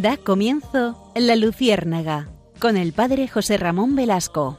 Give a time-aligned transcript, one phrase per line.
[0.00, 2.28] Da comienzo La Luciérnaga
[2.60, 4.56] con el padre José Ramón Velasco.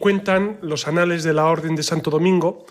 [0.00, 2.66] Cuentan los anales de la Orden de Santo Domingo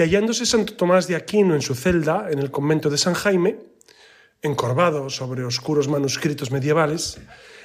[0.00, 3.58] que hallándose Santo Tomás de Aquino en su celda, en el convento de San Jaime,
[4.40, 7.20] encorvado sobre oscuros manuscritos medievales,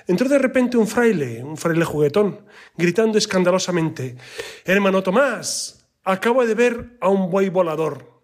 [0.05, 4.17] entró de repente un fraile, un fraile juguetón, gritando escandalosamente,
[4.65, 8.21] Hermano Tomás, acabo de ver a un buey volador.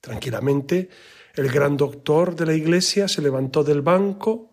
[0.00, 0.88] Tranquilamente,
[1.36, 4.50] el gran doctor de la iglesia se levantó del banco,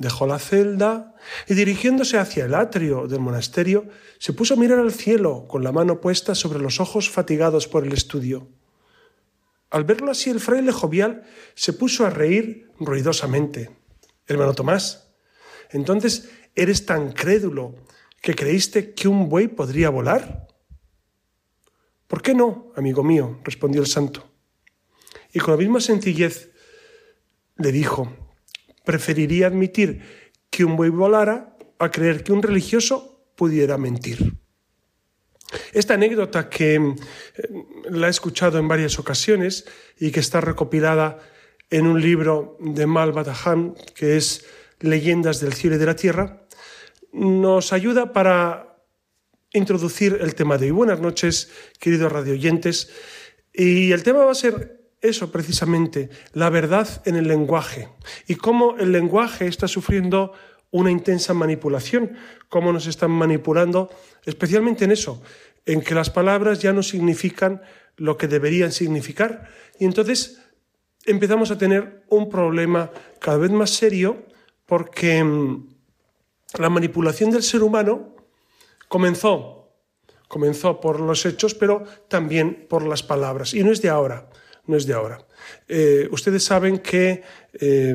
[0.00, 1.14] Dejó la celda
[1.46, 3.84] y dirigiéndose hacia el atrio del monasterio,
[4.18, 7.86] se puso a mirar al cielo con la mano puesta sobre los ojos fatigados por
[7.86, 8.48] el estudio.
[9.68, 13.76] Al verlo así, el fraile jovial se puso a reír ruidosamente.
[14.26, 15.10] Hermano Tomás,
[15.68, 17.74] entonces eres tan crédulo
[18.22, 20.48] que creíste que un buey podría volar?
[22.06, 23.38] ¿Por qué no, amigo mío?
[23.44, 24.26] respondió el santo.
[25.34, 26.52] Y con la misma sencillez
[27.56, 28.29] le dijo,
[28.84, 30.02] preferiría admitir
[30.50, 34.34] que un buey volara a creer que un religioso pudiera mentir.
[35.72, 36.92] Esta anécdota que eh,
[37.90, 39.64] la he escuchado en varias ocasiones
[39.98, 41.18] y que está recopilada
[41.70, 44.44] en un libro de Mal Badahan, que es
[44.80, 46.46] Leyendas del cielo y de la tierra,
[47.12, 48.78] nos ayuda para
[49.52, 50.70] introducir el tema de hoy.
[50.72, 52.90] Buenas noches, queridos radioyentes.
[53.52, 57.88] Y el tema va a ser eso precisamente, la verdad en el lenguaje.
[58.26, 60.32] Y cómo el lenguaje está sufriendo
[60.70, 62.16] una intensa manipulación,
[62.48, 63.90] cómo nos están manipulando,
[64.24, 65.22] especialmente en eso,
[65.66, 67.62] en que las palabras ya no significan
[67.96, 69.48] lo que deberían significar.
[69.78, 70.42] Y entonces
[71.06, 74.26] empezamos a tener un problema cada vez más serio
[74.66, 75.68] porque mm,
[76.58, 78.16] la manipulación del ser humano
[78.88, 79.72] comenzó,
[80.28, 83.54] comenzó por los hechos, pero también por las palabras.
[83.54, 84.28] Y no es de ahora
[84.70, 85.18] no es de ahora.
[85.68, 87.22] Eh, ustedes saben que
[87.52, 87.94] eh,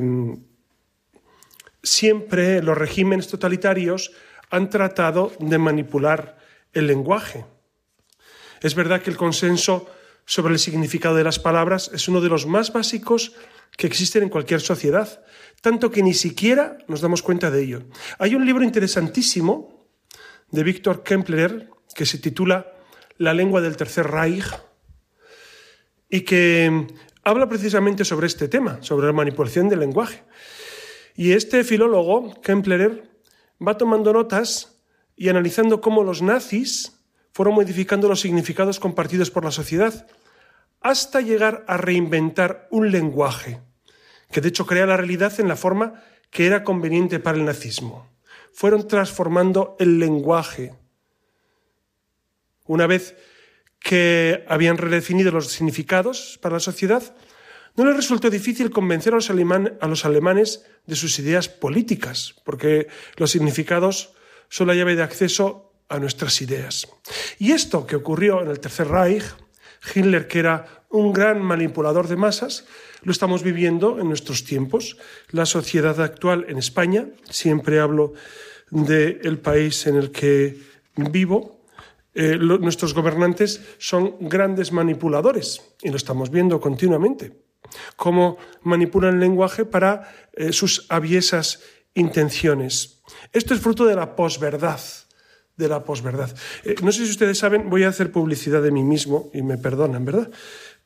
[1.81, 4.11] siempre los regímenes totalitarios
[4.49, 6.37] han tratado de manipular
[6.73, 7.45] el lenguaje.
[8.61, 9.89] Es verdad que el consenso
[10.25, 13.33] sobre el significado de las palabras es uno de los más básicos
[13.77, 15.23] que existen en cualquier sociedad,
[15.61, 17.83] tanto que ni siquiera nos damos cuenta de ello.
[18.19, 19.87] Hay un libro interesantísimo
[20.51, 22.73] de Víctor Kempler que se titula
[23.17, 24.45] La lengua del Tercer Reich,
[26.09, 26.87] y que
[27.23, 30.23] habla precisamente sobre este tema, sobre la manipulación del lenguaje.
[31.15, 33.09] Y este filólogo, Kemplerer,
[33.65, 34.79] va tomando notas
[35.15, 36.93] y analizando cómo los nazis
[37.31, 40.07] fueron modificando los significados compartidos por la sociedad
[40.81, 43.59] hasta llegar a reinventar un lenguaje,
[44.31, 48.07] que de hecho crea la realidad en la forma que era conveniente para el nazismo.
[48.53, 50.75] Fueron transformando el lenguaje.
[52.67, 53.15] Una vez
[53.85, 57.15] que habían redefinido los significados para la sociedad,
[57.75, 62.87] no les resultó difícil convencer a los, alemanes de sus ideas políticas, porque
[63.17, 64.09] los significados
[64.49, 66.87] son la llave de acceso a nuestras ideas.
[67.37, 69.23] Y esto que ocurrió en el Tercer Reich,
[69.93, 72.65] Hitler, que era un gran manipulador de masas,
[73.03, 74.97] lo estamos viviendo en nuestros tiempos.
[75.29, 78.13] La sociedad actual en España, siempre hablo
[78.71, 80.57] del país en el que
[80.95, 81.54] vivo,
[82.17, 87.43] eh, nuestros gobernantes son grandes manipuladores y lo estamos viendo continuamente.
[87.97, 91.61] Cómo manipulan el lenguaje para eh, sus aviesas
[91.93, 93.03] intenciones.
[93.33, 94.79] Esto es fruto de la posverdad.
[95.57, 95.83] De la.
[96.63, 99.57] Eh, no sé si ustedes saben, voy a hacer publicidad de mí mismo y me
[99.57, 100.29] perdonan, ¿verdad?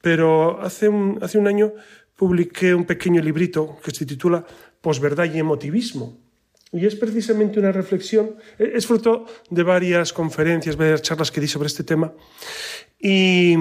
[0.01, 1.73] Pero hace un, hace un año
[2.15, 4.45] publiqué un pequeño librito que se titula
[4.81, 6.28] Posverdad y emotivismo
[6.71, 11.47] y es precisamente una reflexión, e, es fruto de varias conferencias, varias charlas que di
[11.47, 12.13] sobre este tema.
[12.99, 13.55] Y,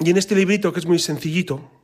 [0.00, 1.78] y en este librito, que es muy sencillito,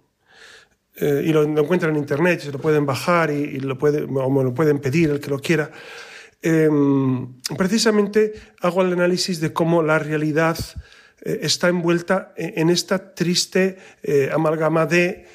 [0.96, 4.54] eh, y lo, encuentran en internet, se lo pueden bajar y, lo puede, o lo
[4.54, 5.70] pueden pedir el que lo quiera,
[6.40, 10.56] em, precisamente hago el análisis de cómo la realidad
[11.22, 15.26] eh, está envuelta en, esta triste eh, amalgama de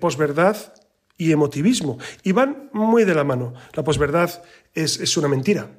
[0.00, 0.73] posverdad
[1.16, 1.98] y emotivismo.
[2.22, 3.54] Y van muy de la mano.
[3.74, 4.42] La posverdad
[4.74, 5.70] es, es una mentira.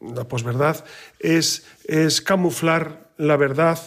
[0.00, 0.84] La posverdad
[1.18, 3.78] es, es camuflar la verdad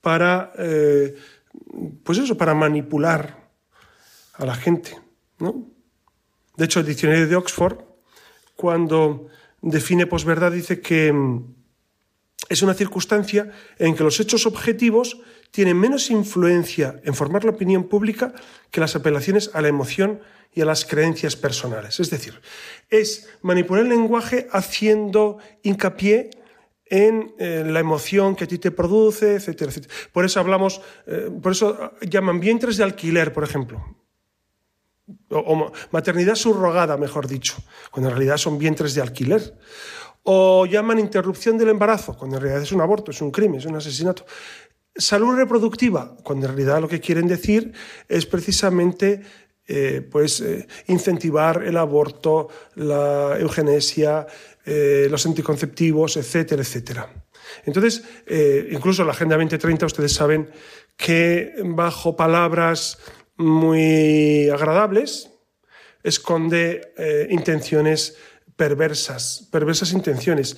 [0.00, 1.14] para, eh,
[2.02, 3.50] pues eso, para manipular
[4.34, 4.98] a la gente.
[5.38, 5.66] ¿no?
[6.56, 7.78] De hecho, el diccionario de Oxford,
[8.56, 9.28] cuando
[9.60, 11.54] define posverdad, dice que mm,
[12.48, 15.20] es una circunstancia en que los hechos objetivos
[15.52, 18.32] tienen menos influencia en formar la opinión pública
[18.70, 20.20] que las apelaciones a la emoción
[20.52, 22.00] y a las creencias personales.
[22.00, 22.40] Es decir,
[22.90, 26.30] es manipular el lenguaje haciendo hincapié
[26.86, 29.94] en eh, la emoción que a ti te produce, etcétera, etcétera.
[30.10, 33.98] Por eso hablamos, eh, por eso llaman vientres de alquiler, por ejemplo.
[35.30, 37.56] o maternidad subrogada, mejor dicho,
[37.90, 39.58] cuando en realidad son vientres de alquiler
[40.24, 43.66] o llaman interrupción del embarazo, cuando en realidad es un aborto, es un crimen, es
[43.66, 44.24] un asesinato.
[44.94, 47.72] Salud reproductiva, cuando en realidad lo que quieren decir
[48.08, 49.22] es precisamente
[49.66, 54.26] eh, pues, eh, incentivar el aborto, la eugenesia,
[54.66, 57.08] eh, los anticonceptivos, etcétera, etcétera.
[57.64, 58.02] Entonces,
[58.70, 60.50] incluso la Agenda 2030, ustedes saben
[60.96, 62.98] que bajo palabras
[63.36, 65.30] muy agradables
[66.02, 66.94] esconde
[67.28, 68.16] intenciones
[68.56, 70.56] perversas, perversas intenciones.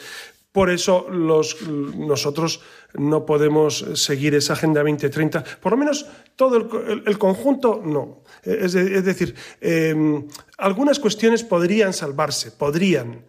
[0.54, 2.60] Por eso los, nosotros
[2.92, 6.06] no podemos seguir esa Agenda 2030, por lo menos
[6.36, 6.56] todo
[7.04, 8.22] el, conjunto no.
[8.44, 13.26] Es, decir, em, algunas cuestiones podrían salvarse, podrían,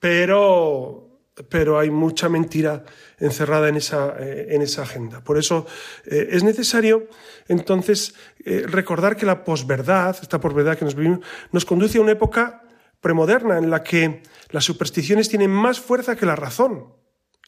[0.00, 2.82] pero, pero hay mucha mentira
[3.20, 5.22] encerrada en esa, eh, en esa agenda.
[5.22, 5.66] Por eso
[6.06, 7.06] eh, es necesario
[7.46, 11.20] entonces eh, recordar que la posverdad, esta posverdad que nos vivimos,
[11.52, 12.63] nos conduce a una época
[13.04, 16.86] premoderna en la que las supersticiones tienen más fuerza que la razón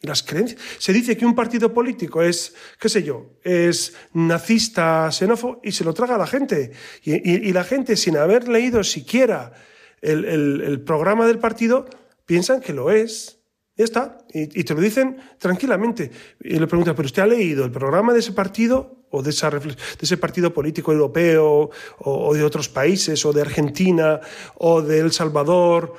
[0.01, 0.61] las creencias.
[0.77, 5.83] Se dice que un partido político es, qué sé yo, es nazista, xenófobo y se
[5.83, 6.71] lo traga a la gente.
[7.03, 9.53] Y, la gente, sin haber leído siquiera
[10.01, 11.87] el, programa del partido,
[12.25, 13.36] piensan que lo es.
[13.77, 14.17] Ya está.
[14.33, 16.11] Y, te lo dicen tranquilamente.
[16.41, 18.95] Y le preguntan, ¿pero usted ha leído el programa de ese partido?
[19.09, 21.69] o de, ese partido político europeo
[21.99, 24.19] o, de otros países o de Argentina
[24.55, 25.93] o de El Salvador.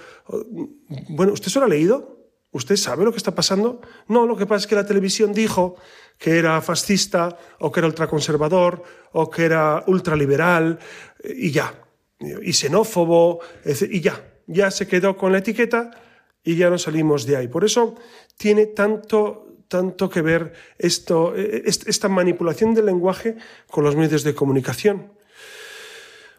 [1.09, 2.19] Bueno, ¿usted se lo ha leído?
[2.51, 3.81] ¿Usted sabe lo que está pasando?
[4.09, 5.77] No, lo que pasa es que la televisión dijo
[6.19, 8.83] que era fascista o que era ultraconservador
[9.13, 10.79] o que era ultraliberal
[11.25, 11.73] y ya,
[12.21, 15.91] y xenófobo y ya, ya se quedó con la etiqueta
[16.43, 17.49] y ya no salimos de ahí.
[17.49, 17.97] Por eso
[18.37, 23.37] tiene tanto tanto que ver esto, e, esta manipulación del lenguaje
[23.71, 25.13] con los medios de comunicación.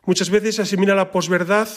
[0.06, 1.70] Muchas veces se asimila la posverdad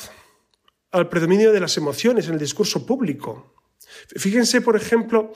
[0.91, 3.55] al predominio de las emociones en el discurso público.
[4.17, 5.33] Fíjense, por ejemplo,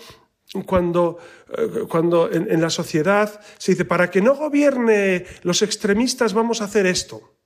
[0.65, 1.19] cuando,
[1.57, 6.65] eh, cuando en, la sociedad se dice, para que no gobierne los extremistas vamos a
[6.65, 7.37] hacer esto.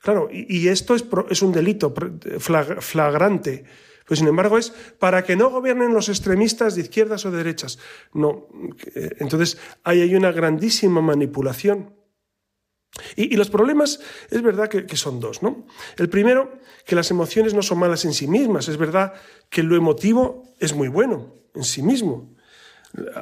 [0.00, 1.92] Claro, y, esto es, es, un delito
[2.38, 3.64] flagrante
[4.10, 7.78] pues sin embargo es para que no gobiernen los extremistas de izquierdas o de derechas.
[8.12, 8.48] No.
[8.96, 11.94] Eh, entonces ahí hay una grandísima manipulación.
[13.14, 15.64] Y, los problemas es verdad que, que, son dos, ¿no?
[15.96, 18.66] El primero, que las emociones no son malas en sí mismas.
[18.66, 19.12] Es verdad
[19.48, 22.34] que lo emotivo es muy bueno en sí mismo.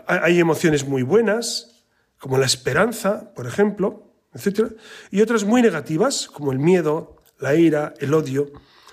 [0.06, 1.85] Hay emociones muy buenas,
[2.19, 4.73] como la esperanza, por ejemplo, etc.
[5.11, 8.50] Y otras muy negativas, como el miedo, la ira, el odio.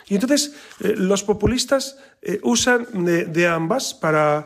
[0.07, 4.45] Y entonces eh, los populistas eh, usan de, ambas para...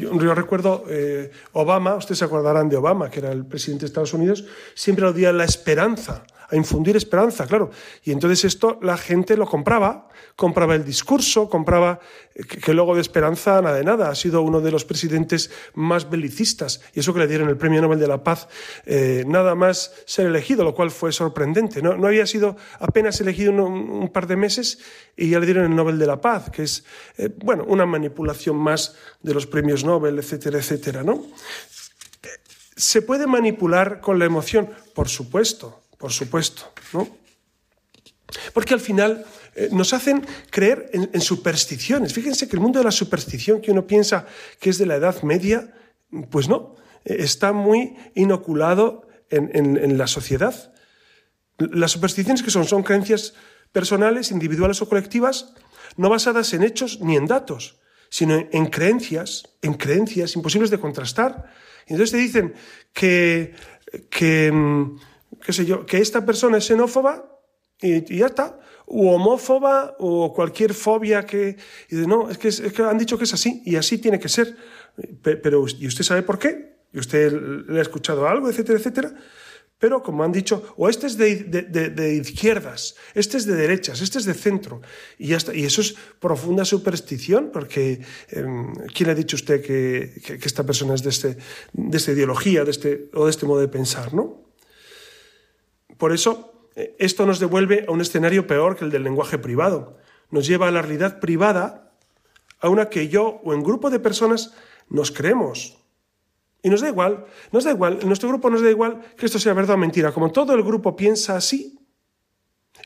[0.00, 4.12] Yo, recuerdo eh, Obama, ustedes se acordarán de Obama, que era el presidente de Estados
[4.12, 7.70] Unidos, siempre odiaba la esperanza a infundir esperanza, claro.
[8.02, 12.00] Y entonces esto la gente lo compraba, compraba el discurso, compraba
[12.34, 14.08] eh, que, luego de esperanza nada de nada.
[14.08, 17.82] Ha sido uno de los presidentes más belicistas y eso que le dieron el Premio
[17.82, 18.48] Nobel de la Paz,
[18.86, 21.82] eh, nada más ser elegido, lo cual fue sorprendente.
[21.82, 24.78] No, había sido apenas elegido un, par de meses
[25.16, 26.84] y ya le dieron el Nobel de la Paz, que es,
[27.18, 31.26] eh, bueno, una manipulación más de los premios Nobel, etcétera, etcétera, ¿no?
[32.74, 34.70] ¿Se puede manipular con la emoción?
[34.94, 37.08] Por supuesto por supuesto, ¿no?
[38.52, 39.24] Porque al final
[39.54, 42.12] eh, nos hacen creer en, supersticiones.
[42.12, 44.26] Fíjense que el mundo de la superstición, que uno piensa
[44.60, 45.74] que es de la Edad Media,
[46.30, 50.72] pues no, eh, está muy inoculado en, la sociedad.
[51.58, 53.34] Las supersticiones que son, son creencias
[53.72, 55.52] personales, individuales o colectivas,
[55.96, 57.78] no basadas en hechos ni en datos,
[58.08, 61.52] sino en, creencias, en creencias imposibles de contrastar.
[61.86, 62.54] Y entonces te dicen
[62.92, 63.54] que,
[64.08, 64.98] que mm,
[65.48, 67.24] qué sé yo, que esta persona es xenófoba
[67.80, 71.56] y, ya está, o homófoba o cualquier fobia que...
[71.88, 74.28] Y no, es que, es que han dicho que es así y así tiene que
[74.28, 74.54] ser.
[75.22, 76.84] Pero, ¿y usted sabe por qué?
[76.92, 77.32] ¿Y usted
[77.66, 79.14] le ha escuchado algo, etcétera, etcétera?
[79.78, 84.26] Pero, como han dicho, o este es de, izquierdas, este es de derechas, este es
[84.26, 84.82] de centro,
[85.16, 85.54] y ya está.
[85.54, 90.92] Y eso es profunda superstición, porque em, ¿quién ha dicho usted que, que, esta persona
[90.92, 91.38] es de, este,
[91.72, 94.47] de esta ideología de este, o de este modo de pensar, no?
[95.98, 99.98] Por eso, eh, esto nos devuelve a un escenario peor que el del lenguaje privado.
[100.30, 101.92] Nos lleva a la realidad privada,
[102.60, 104.54] a una que yo o en grupo de personas
[104.88, 105.78] nos creemos.
[106.62, 109.38] Y nos da igual, nos da igual, en nuestro grupo nos da igual que esto
[109.38, 110.12] sea verdad o mentira.
[110.12, 111.78] Como todo el grupo piensa así,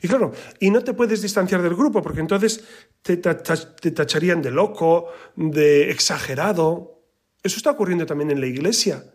[0.01, 2.63] y claro, y no te puedes distanciar del grupo, porque entonces
[3.01, 7.03] te, tacharían de loco, de exagerado.
[7.41, 9.05] Eso está ocurriendo también en la iglesia.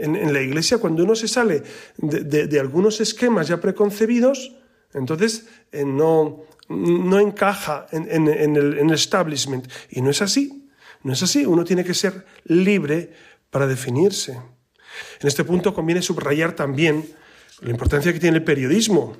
[0.00, 1.62] En, la iglesia, cuando uno se sale
[1.96, 4.52] de, algunos esquemas ya preconcebidos,
[4.94, 9.70] entonces eh, no, no encaja en, el, establishment.
[9.90, 10.68] Y no es así.
[11.02, 11.46] No es así.
[11.46, 13.12] Uno tiene que ser libre
[13.50, 14.32] para definirse.
[14.32, 17.08] En este punto conviene subrayar también
[17.60, 19.16] la importancia que tiene el periodismo,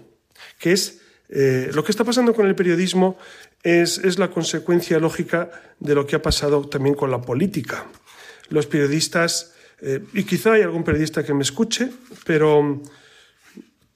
[0.59, 3.19] que es eh, lo que está pasando con el periodismo
[3.63, 7.87] es, es, la consecuencia lógica de lo que ha pasado también con la política.
[8.49, 11.91] Los periodistas, eh, y quizá hay algún periodista que me escuche,
[12.25, 12.83] pero,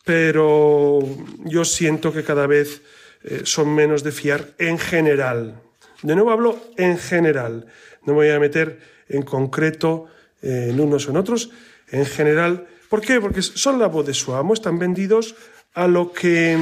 [0.05, 1.01] pero
[1.45, 2.83] yo siento que cada vez
[3.25, 5.61] eh, son menos de fiar en general.
[6.03, 7.67] De nuevo hablo en general.
[8.05, 10.07] No me voy a meter en concreto
[10.41, 11.51] en unos o en otros.
[11.91, 13.21] En general, ¿por qué?
[13.21, 15.37] Porque son la voz de su amo, están vendidos
[15.75, 16.59] a lo que,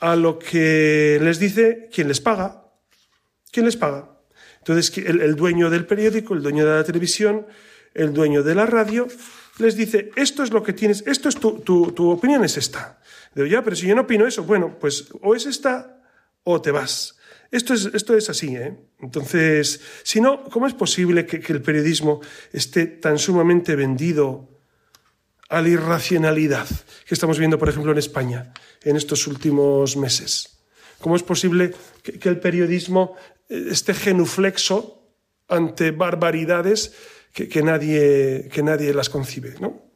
[0.00, 2.64] a lo que les dice quien les paga.
[3.50, 4.20] ¿Quién les paga?
[4.58, 7.46] Entonces, el dueño del periódico, el dueño de la televisión,
[7.94, 9.08] el dueño de la radio,
[9.58, 13.00] les dice, esto es lo que tienes, esto es tu, tu, tu opinión es esta.
[13.34, 16.02] Digo, ya, pero si yo no opino eso, bueno, pues o es esta
[16.44, 17.16] o te vas.
[17.50, 18.76] Esto es, esto es así, ¿eh?
[19.00, 22.20] Entonces, si no, ¿cómo es posible que, que el periodismo
[22.52, 24.48] esté tan sumamente vendido
[25.50, 26.66] a la irracionalidad
[27.06, 30.60] que estamos viendo, por ejemplo, en España en estos últimos meses.
[31.00, 33.16] ¿Cómo es posible que, el periodismo
[33.48, 35.02] eh, esté genuflexo
[35.48, 36.94] ante barbaridades
[37.32, 39.54] que, nadie, que nadie las concibe?
[39.60, 39.90] ¿no?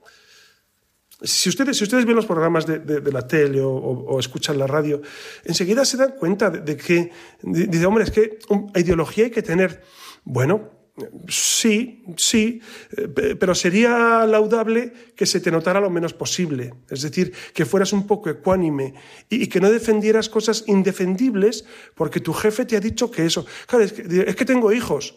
[1.23, 5.00] Si ustedes, si ustedes ven los programas de, la tele o, escuchan la radio,
[5.45, 7.11] enseguida se dan cuenta de, que,
[7.43, 8.38] dice, hombre, es que
[8.75, 9.83] ideología hay que tener.
[10.25, 10.85] Bueno,
[11.26, 12.61] Sí, sí,
[12.97, 16.73] eh, pero sería laudable que se te notara lo menos posible.
[16.88, 18.95] Es decir, que fueras un poco ecuánime
[19.29, 21.64] y, que no defendieras cosas indefendibles
[21.97, 23.45] porque tu jefe te ha dicho que eso.
[23.67, 25.17] Claro, es que, tengo hijos.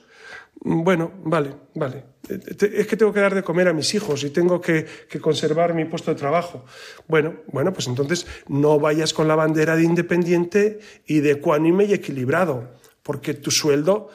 [0.59, 2.03] Bueno, vale, vale.
[2.27, 4.85] Es que tengo que dar de comer a mis hijos y tengo que,
[5.21, 6.65] conservar mi puesto de trabajo.
[7.07, 11.93] Bueno, bueno, pues entonces no vayas con la bandera de independiente y de ecuánime y
[11.93, 12.73] equilibrado,
[13.03, 14.09] porque tu sueldo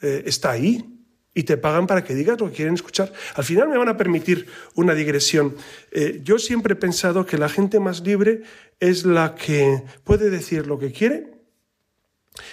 [0.00, 0.92] eh, está ahí
[1.34, 3.12] y te pagan para que digas lo que quieren escuchar.
[3.34, 5.56] Al final me van a permitir una digresión.
[5.90, 8.42] Eh, yo siempre he pensado que la gente más libre
[8.80, 11.35] es la que puede decir lo que quiere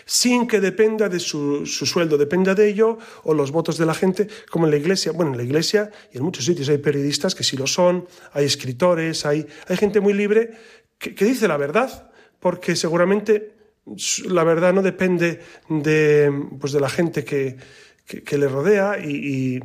[0.06, 4.28] sin que dependa de su, sueldo, dependa de ello o los votos de la gente,
[4.50, 5.12] como en la iglesia.
[5.12, 8.46] Bueno, en la iglesia y en muchos sitios hay periodistas que sí lo son, hay
[8.46, 10.52] escritores, hay, hay gente muy libre
[10.98, 13.54] que, dice la verdad, porque seguramente
[14.28, 17.58] la verdad no depende de, pues de la gente que,
[18.06, 19.60] que, le rodea y,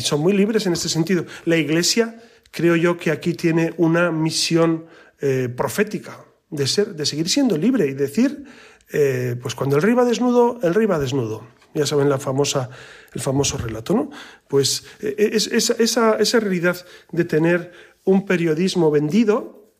[0.00, 1.26] son muy libres en este sentido.
[1.44, 4.86] La Iglesia, creo yo que aquí tiene una misión
[5.20, 8.44] eh, profética de, ser, de seguir siendo libre y decir,
[8.92, 11.46] eh, pues cuando el rey va desnudo, el rey va desnudo.
[11.74, 12.70] Ya saben la famosa,
[13.12, 14.10] el famoso relato, ¿no?
[14.46, 17.72] Pues eh, es, esa, esa realidad de tener
[18.04, 19.72] un periodismo vendido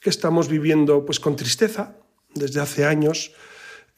[0.00, 1.96] que estamos viviendo pues con tristeza
[2.34, 3.32] desde hace años,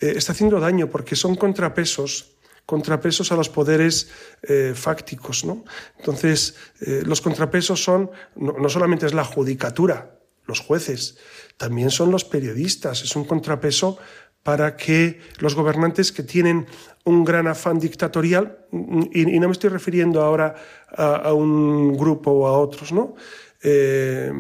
[0.00, 2.34] está haciendo daño porque son contrapesos
[2.66, 4.10] contrapesos a los poderes
[4.42, 5.44] eh, fácticos.
[5.44, 5.64] ¿no?
[5.98, 11.18] Entonces, eh, los contrapesos son, no, solamente es la judicatura, los jueces,
[11.56, 13.98] también son los periodistas, es un contrapeso
[14.44, 16.66] para que los gobernantes que tienen
[17.02, 18.66] un gran afán dictatorial,
[19.12, 20.54] y, no me estoy refiriendo ahora
[20.96, 23.16] a, un grupo o a otros, ¿no?
[23.62, 24.30] Eh,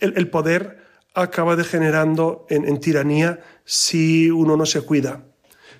[0.00, 5.24] el, poder acaba degenerando en tiranía si uno no se cuida.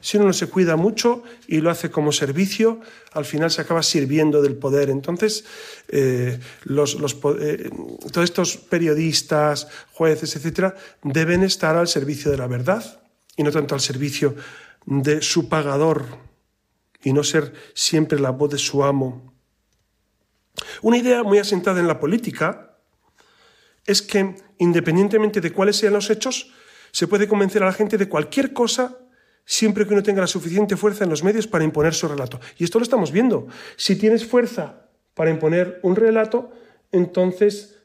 [0.04, 2.78] Si uno no se cuida mucho y lo hace como servicio,
[3.12, 4.90] al final se acaba sirviendo del poder.
[4.90, 5.46] Entonces,
[5.88, 6.98] eh, los,
[7.40, 7.70] eh,
[8.12, 13.00] todos estos periodistas, jueces, etcétera, deben estar al servicio de la verdad
[13.36, 14.34] y no tanto al servicio
[14.86, 16.06] de su pagador
[17.02, 19.34] y no ser siempre la voz de su amo.
[20.82, 22.78] Una idea muy asentada en la política
[23.86, 26.52] es que, independientemente de cuáles sean los hechos,
[26.92, 28.98] se puede convencer a la gente de cualquier cosa
[29.44, 32.40] siempre que uno tenga la suficiente fuerza en los medios para imponer su relato.
[32.56, 33.46] Y esto lo estamos viendo.
[33.76, 36.52] Si tienes fuerza para imponer un relato,
[36.92, 37.78] entonces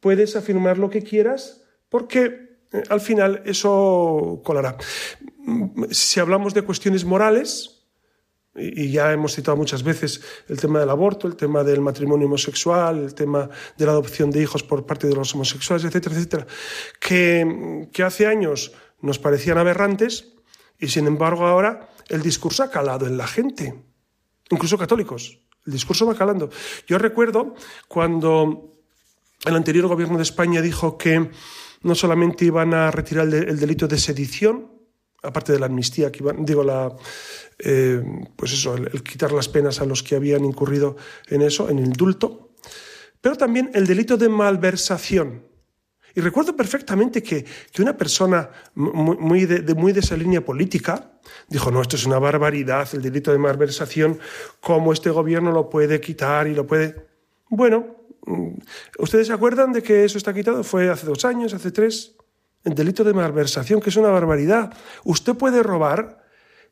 [0.00, 2.53] puedes afirmar lo que quieras porque
[2.88, 4.76] al final eso colará.
[5.90, 7.74] Si hablamos de cuestiones morales,
[8.56, 12.98] y ya hemos citado muchas veces el tema del aborto, el tema del matrimonio homosexual,
[12.98, 16.46] el tema de la adopción de hijos por parte de los homosexuales, etcétera, etcétera,
[17.00, 20.34] que, hace años nos parecían aberrantes,
[20.78, 23.74] y sin embargo ahora el discurso ha calado en la gente.
[24.50, 25.38] incluso católicos.
[25.66, 26.50] El discurso va calando.
[26.86, 27.54] Yo recuerdo
[27.88, 28.74] cuando
[29.46, 31.30] el anterior gobierno de España dijo que
[31.84, 34.72] no solamente iban a retirar el, delito de sedición,
[35.22, 36.94] aparte de la amnistía, que iban, digo, la,
[37.58, 38.02] eh,
[38.36, 40.96] pues eso, el, quitar las penas a los que habían incurrido
[41.28, 42.50] en eso, en indulto,
[43.20, 45.54] pero también el delito de malversación.
[46.16, 51.12] Y recuerdo perfectamente que, que una persona muy, de, muy de esa línea política
[51.48, 54.18] dijo, no, esto es una barbaridad, el delito de malversación,
[54.60, 57.08] ¿cómo este gobierno lo puede quitar y lo puede...
[57.48, 58.03] Bueno,
[58.98, 60.64] ¿ustedes se acuerdan de que eso está quitado?
[60.64, 62.16] Fue hace dos años, hace tres.
[62.64, 64.72] El delito de malversación, que es una barbaridad.
[65.04, 66.24] Usted puede robar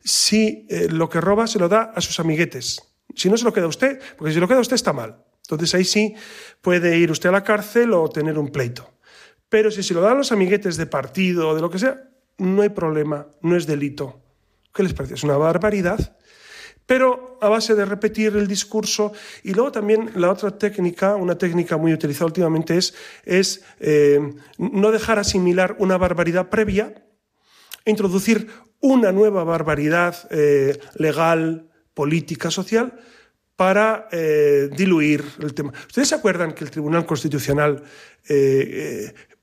[0.03, 2.81] si eh, lo que roba se lo da a sus amiguetes.
[3.15, 5.23] Si no se lo queda a usted, porque si lo queda a usted está mal.
[5.43, 6.15] Entonces ahí sí
[6.61, 8.91] puede ir usted a la cárcel o tener un pleito.
[9.49, 12.63] Pero si se lo dan los amiguetes de partido o de lo que sea, no
[12.63, 14.23] hay problema, no es delito.
[14.73, 15.15] ¿Qué les parece?
[15.15, 16.17] Es una barbaridad.
[16.93, 21.79] Pero a base de repetir el discurso y luego también la otra técnica, una técnica
[21.79, 22.93] muy utilizada últimamente es,
[23.25, 24.21] es eh,
[24.59, 26.93] no dejar asimilar una barbaridad previa,
[27.83, 28.47] e introducir
[28.81, 33.01] una nueva barbaridad eh, legal, política, social,
[33.57, 35.73] para eh, diluir el tema.
[35.87, 37.83] ¿Ustedes se acuerdan que el Tribunal Constitucional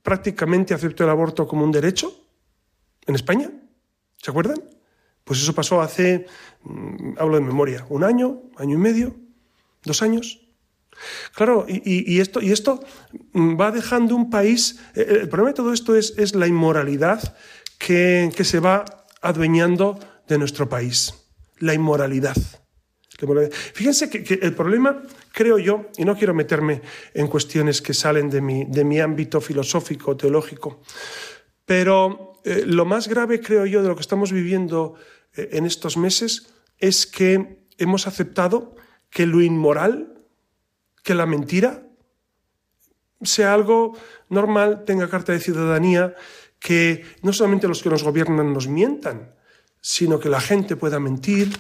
[0.03, 2.13] prácticamente aceptó el aborto como un derecho
[3.07, 3.49] en España.
[4.17, 4.61] ¿Se acuerdan?
[5.29, 6.25] Pues eso pasó hace,
[7.17, 9.15] hablo de memoria, un año, año y medio,
[9.83, 10.41] dos años.
[11.33, 12.83] Claro, y, esto, y esto
[13.31, 14.79] mm, va dejando un país.
[14.95, 17.37] Eh, eh, el problema de todo esto es, es la inmoralidad
[17.77, 18.83] que, que se va
[19.21, 19.97] adueñando
[20.27, 21.13] de nuestro país.
[21.59, 22.35] La inmoralidad.
[23.73, 26.81] Fíjense que, el problema, creo yo, y no quiero meterme
[27.13, 30.81] en cuestiones que salen de mi, de mi ámbito filosófico, teológico,
[31.65, 34.95] pero eh, lo más grave, creo yo, de lo que estamos viviendo
[35.33, 38.75] en estos meses es que hemos aceptado
[39.09, 40.23] que lo inmoral,
[41.03, 41.83] que la mentira,
[43.21, 43.97] sea algo
[44.29, 46.15] normal, tenga carta de ciudadanía,
[46.59, 49.35] que no solamente los que nos gobiernan nos mientan,
[49.81, 51.57] sino que la gente pueda mentir,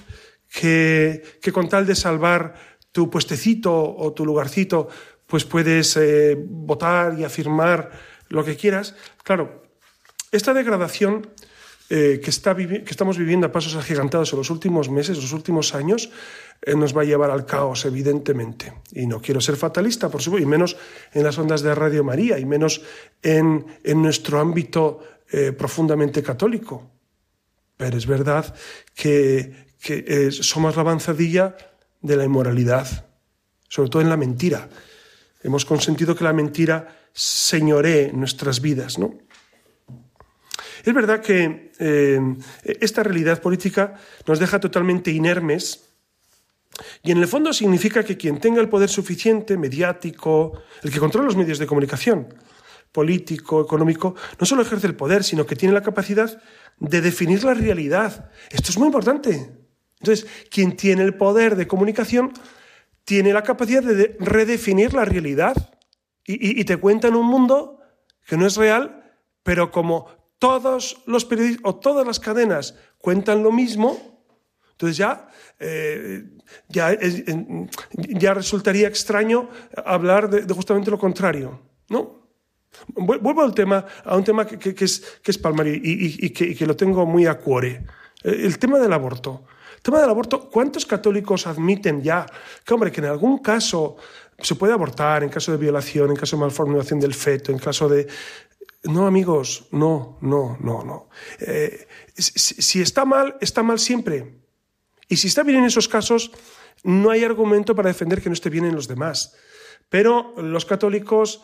[0.51, 2.55] que, con tal de salvar
[2.91, 4.89] tu puestecito o tu lugarcito,
[5.27, 7.91] pues puedes eh, votar y afirmar
[8.29, 8.95] lo que quieras.
[9.23, 9.63] Claro,
[10.31, 11.29] esta degradación
[11.89, 15.73] eh, que, está que, estamos viviendo a pasos agigantados en los últimos meses, los últimos
[15.73, 16.11] años,
[16.61, 18.73] eh, nos va a llevar al caos, evidentemente.
[18.91, 20.77] Y no quiero ser fatalista, por supuesto, y menos
[21.13, 22.81] en las ondas de Radio María, y menos
[23.23, 24.99] en, en nuestro ámbito
[25.59, 26.89] profundamente católico.
[27.77, 28.51] Pero es verdad
[28.95, 31.55] que, que somos la avanzadilla
[32.01, 33.05] de la inmoralidad,
[33.67, 34.69] sobre todo en la mentira.
[35.43, 39.17] Hemos consentido que la mentira señoree nuestras vidas, ¿no?
[40.83, 42.19] Es verdad que eh,
[42.63, 43.95] esta realidad política
[44.27, 45.89] nos deja totalmente inermes
[47.03, 51.25] y en el fondo significa que quien tenga el poder suficiente, mediático, el que controla
[51.25, 52.33] los medios de comunicación,
[52.91, 56.41] político, económico, no solo ejerce el poder, sino que tiene la capacidad
[56.79, 58.31] de definir la realidad.
[58.49, 59.51] Esto es muy importante.
[59.99, 62.31] Entonces, quien tiene el poder de comunicación
[63.03, 65.75] tiene la capacidad de redefinir la realidad
[66.25, 67.79] y, te cuenta en un mundo
[68.27, 69.03] que no es real,
[69.41, 70.07] pero como
[70.39, 74.19] todos los periodistas o todas las cadenas cuentan lo mismo,
[74.71, 75.27] entonces ya,
[75.59, 76.23] eh,
[76.69, 76.97] ya,
[77.93, 79.49] ya, resultaría extraño
[79.85, 82.17] hablar de, justamente lo contrario, ¿no?
[82.95, 86.75] Vuelvo al tema, a un tema que, es, que es palmar y, que, que, lo
[86.75, 87.83] tengo muy a cuore.
[88.23, 89.43] El tema del aborto.
[89.75, 92.25] El tema del aborto, ¿cuántos católicos admiten ya
[92.63, 93.97] que, hombre, que en algún caso
[94.41, 97.89] se puede abortar, en caso de violación, en caso de malformación del feto, en caso
[97.89, 98.07] de...
[98.83, 101.09] No, amigos, no, no, no, no.
[101.39, 104.39] Eh, si está mal, está mal siempre.
[105.07, 106.31] Y si está bien en esos casos,
[106.83, 109.35] no hay argumento para defender que no esté bien en los demás.
[109.89, 111.41] Pero los católicos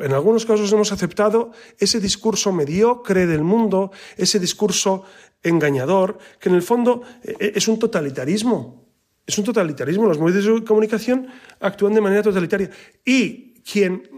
[0.00, 5.04] en algunos casos hemos aceptado ese discurso mediocre del mundo, ese discurso
[5.42, 8.86] engañador, que en el fondo eh, es un totalitarismo.
[9.26, 10.06] Es un totalitarismo.
[10.06, 11.28] Los medios de comunicación
[11.60, 12.70] actúan de manera totalitaria.
[13.04, 14.08] Y quien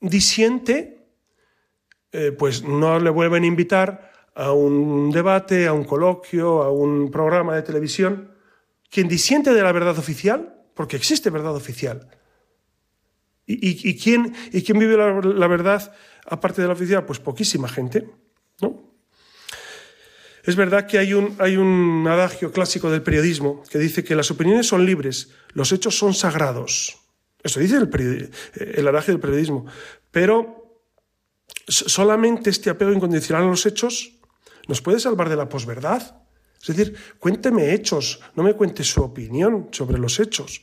[0.00, 0.95] disiente,
[2.16, 7.10] eh, pues no le vuelven a invitar a un debate, a un coloquio, a un
[7.10, 8.32] programa de televisión.
[8.90, 12.08] Quien disiente de la verdad oficial, porque existe verdad oficial,
[13.48, 15.94] ¿Y, quién, y quién vive la, verdad
[16.26, 17.06] aparte de la oficial?
[17.06, 18.10] Pues poquísima gente,
[18.60, 18.92] ¿no?
[20.42, 24.32] Es verdad que hay un, hay un adagio clásico del periodismo que dice que las
[24.32, 26.98] opiniones son libres, los hechos son sagrados.
[27.40, 29.66] Eso dice el, el adagio del periodismo.
[30.10, 30.65] Pero
[31.66, 34.12] solamente este apego incondicional a los hechos
[34.68, 36.22] nos puede salvar de la posverdad.
[36.60, 40.62] Es decir, cuénteme hechos, no me cuente su opinión sobre los hechos.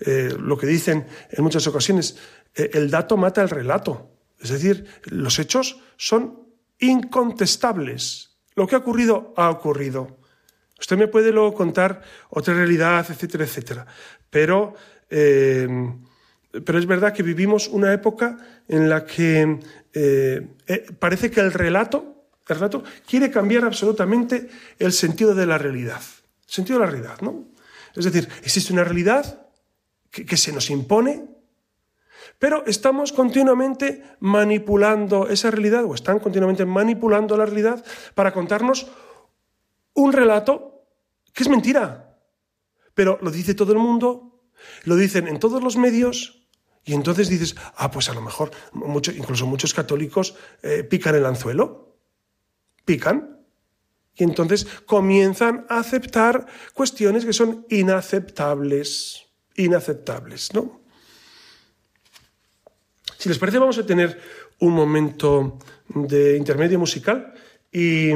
[0.00, 2.16] Eh, lo que dicen en muchas ocasiones,
[2.54, 4.10] eh, el dato mata el relato.
[4.40, 8.36] Es decir, los hechos son incontestables.
[8.54, 10.18] Lo que ha ocurrido, ha ocurrido.
[10.78, 13.86] Usted me puede luego contar otra realidad, etcétera, etcétera.
[14.30, 14.74] Pero,
[15.10, 15.66] eh,
[16.64, 19.60] pero es verdad que vivimos una época en la que
[20.98, 26.00] parece que el relato el relato quiere cambiar absolutamente el sentido de la realidad.
[26.46, 27.44] Sentido de la realidad, ¿no?
[27.94, 29.46] Es decir, existe una realidad
[30.10, 31.28] que, se nos impone,
[32.38, 37.84] pero estamos continuamente manipulando esa realidad, o están continuamente manipulando la realidad
[38.14, 38.90] para contarnos
[39.94, 40.84] un relato
[41.34, 42.16] que es mentira.
[42.94, 44.50] Pero lo dice todo el mundo,
[44.84, 46.37] lo dicen en todos los medios,
[46.88, 48.50] y entonces dices, ah, pues a lo mejor
[49.14, 51.88] incluso muchos católicos eh, pican el anzuelo
[52.88, 53.44] pican.
[54.16, 60.80] Y entonces comienzan a aceptar cuestiones que son inaceptables, inaceptables, ¿no?
[63.18, 64.18] Si les parece, vamos a tener
[64.60, 67.34] un momento de intermedio musical
[67.70, 68.10] y,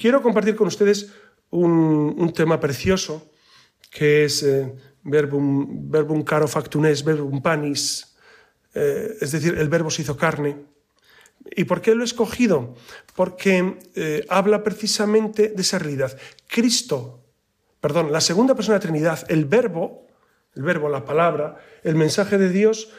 [0.00, 1.12] quiero compartir con ustedes
[1.50, 3.30] un, tema precioso
[3.90, 4.74] que es eh,
[5.10, 8.16] verbum, verbum caro factunes, verbum panis,
[8.74, 10.56] eh, es decir, el verbo se hizo carne.
[11.54, 12.74] ¿Y por qué lo he escogido?
[13.14, 16.18] Porque eh, habla precisamente de esa realidad.
[16.48, 17.24] Cristo,
[17.80, 20.06] perdón, la segunda persona de la Trinidad, el verbo,
[20.54, 22.90] el verbo, la palabra, el mensaje de Dios,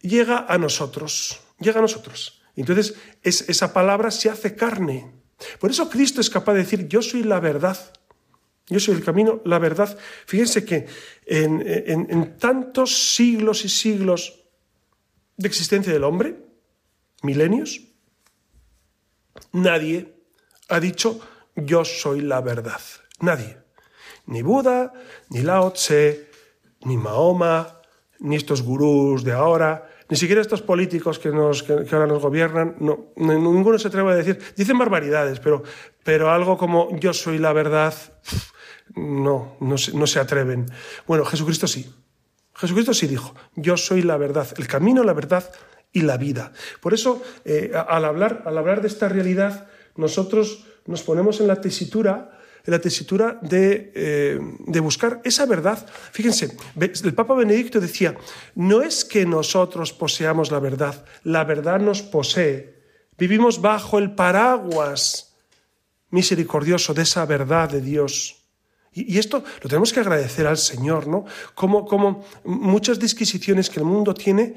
[0.00, 2.42] llega a nosotros, llega a nosotros.
[2.56, 5.12] Entonces esa palabra se hace carne.
[5.60, 7.78] Por eso Cristo es capaz de decir, yo soy la verdad,
[8.68, 9.96] yo soy el camino, la verdad.
[10.26, 10.86] Fíjense que
[11.26, 14.44] en tantos siglos y siglos
[15.36, 16.36] de existencia del hombre,
[17.22, 17.82] milenios,
[19.52, 20.14] nadie
[20.68, 21.20] ha dicho
[21.54, 22.80] yo soy la verdad.
[23.20, 23.58] Nadie.
[24.26, 24.92] Ni Buda,
[25.30, 26.30] ni Lao Tse,
[26.84, 27.80] ni Mahoma,
[28.20, 32.76] ni estos gurús de ahora, ni siquiera estos políticos que, nos, que, ahora nos gobiernan,
[32.80, 35.62] no, ninguno se atreve a decir, dicen barbaridades, pero,
[36.04, 37.94] pero algo como yo soy la verdad,
[38.94, 40.66] no, no no se atreven.
[41.06, 41.92] Bueno, Jesucristo sí.
[42.56, 45.50] Jesucristo sí dijo, yo soy la verdad, el camino, la verdad
[45.92, 46.52] y la vida.
[46.80, 51.60] Por eso, eh, al, hablar, al hablar de esta realidad, nosotros nos ponemos en la
[51.60, 55.86] tesitura, en la tesitura de, eh, de, buscar esa verdad.
[56.12, 58.14] Fíjense, el Papa Benedicto decía,
[58.54, 62.74] no es que nosotros poseamos la verdad, la verdad nos posee.
[63.18, 65.34] Vivimos bajo el paraguas
[66.10, 68.35] misericordioso de esa verdad de Dios.
[68.96, 71.26] Y, esto lo tenemos que agradecer al Señor, ¿no?
[71.54, 74.56] Como, como muchas disquisiciones que el mundo tiene,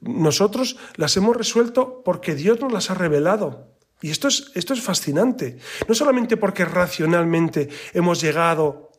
[0.00, 3.68] nosotros las hemos resuelto porque Dios nos las ha revelado.
[4.02, 5.58] Y esto es, esto es fascinante.
[5.86, 8.90] No solamente porque racionalmente hemos llegado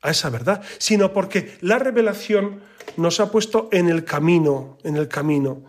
[0.00, 2.62] a esa verdad, sino porque la revelación
[2.96, 5.64] nos ha puesto en el camino, en el camino.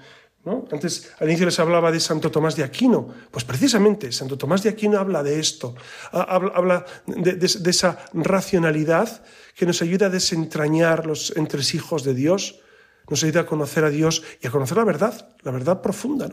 [0.71, 3.07] Antes, al inicio les hablaba de Santo Tomás de Aquino.
[3.31, 5.75] Pues precisamente, Santo Tomás de Aquino habla de esto,
[6.12, 9.23] habla, de, esa racionalidad
[9.55, 12.62] que nos ayuda a desentrañar los entresijos de Dios,
[13.09, 16.29] nos ayuda a conocer a Dios y a conocer la verdad, la verdad profunda.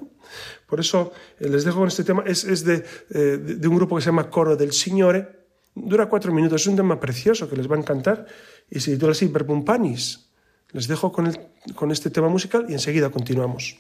[0.67, 2.83] Por eso eh, les dejo con este tema, es, eh,
[3.39, 7.01] de, un grupo que se llama Coro del Signore, dura cuatro minutos, es un tema
[7.01, 8.27] precioso que les va a encantar
[8.71, 10.31] y se titula así, Verbum Panis.
[10.73, 11.33] Les dejo con,
[11.75, 13.79] con este tema musical y enseguida continuamos.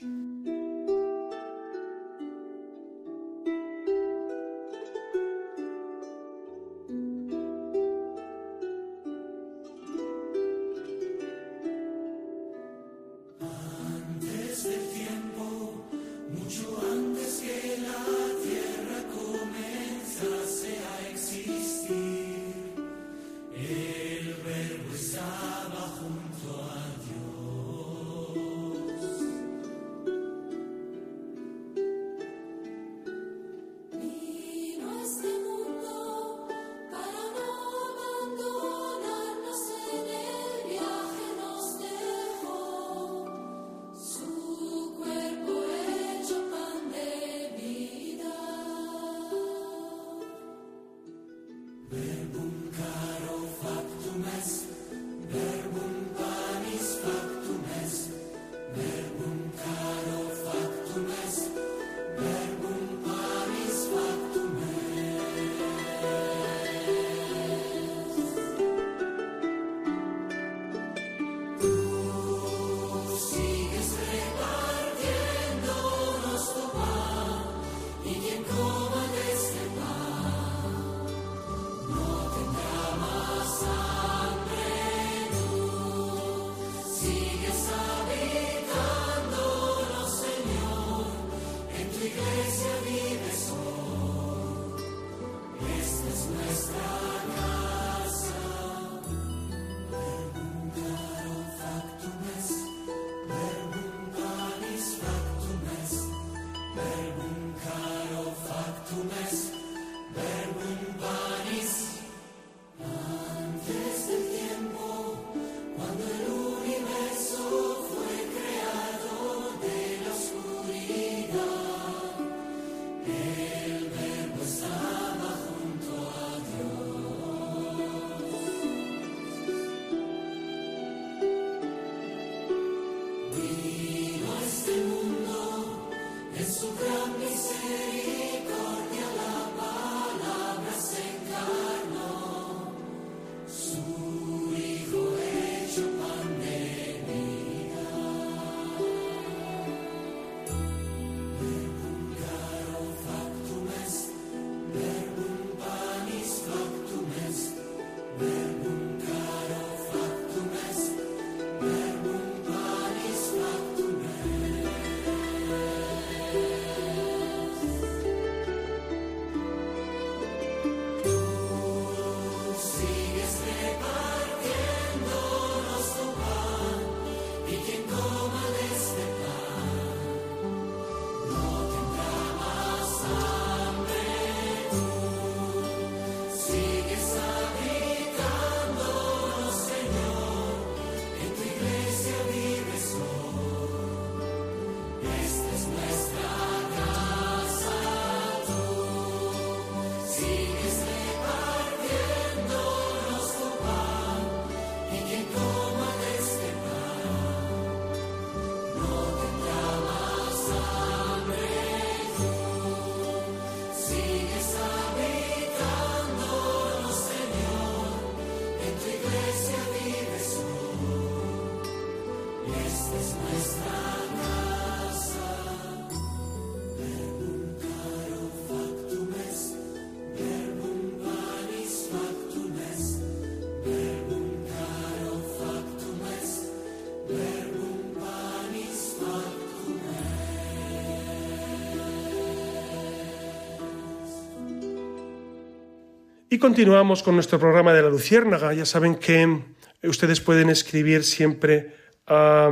[246.36, 248.52] Y continuamos con nuestro programa de la Luciérnaga.
[248.52, 249.42] Ya saben que
[249.84, 251.74] ustedes pueden escribir siempre
[252.06, 252.50] a,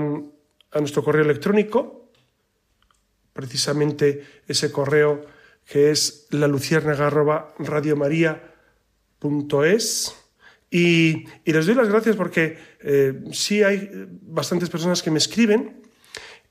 [0.80, 2.10] nuestro correo electrónico,
[3.34, 5.26] precisamente ese correo
[5.66, 6.48] que es la
[7.58, 10.16] radiomaria.es.
[10.70, 13.90] Y, y, les doy las gracias porque eh, sí hay
[14.22, 15.82] bastantes personas que me escriben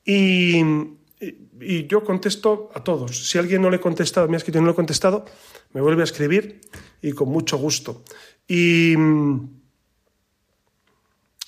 [0.05, 0.61] y,
[1.61, 3.29] y, yo contesto a todos.
[3.29, 5.25] Si alguien no le he contestado, me ha escrito y no le he contestado,
[5.73, 6.61] me vuelve a escribir
[7.01, 8.03] y con mucho gusto.
[8.47, 8.95] Y,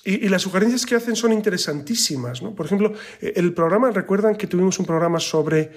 [0.04, 2.42] y, las sugerencias que hacen son interesantísimas.
[2.42, 2.54] ¿no?
[2.54, 5.72] Por ejemplo, el programa, recuerdan que tuvimos un programa sobre,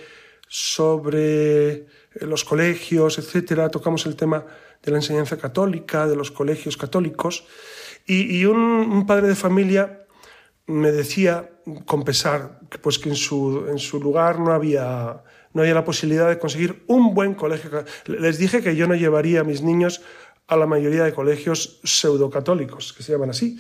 [0.47, 1.85] sobre
[2.21, 4.45] los colegios, etcétera, tocamos el tema
[4.81, 7.45] de la enseñanza católica, de los colegios católicos,
[8.05, 10.07] y, un, un padre de familia
[10.69, 11.49] me decía,
[11.85, 16.29] con pesar, pues que en su, en su lugar no había, no había la posibilidad
[16.29, 17.83] de conseguir un buen colegio.
[18.05, 20.01] Les dije que yo no llevaría a mis niños
[20.47, 23.59] a la mayoría de colegios pseudocatólicos, que se llaman así.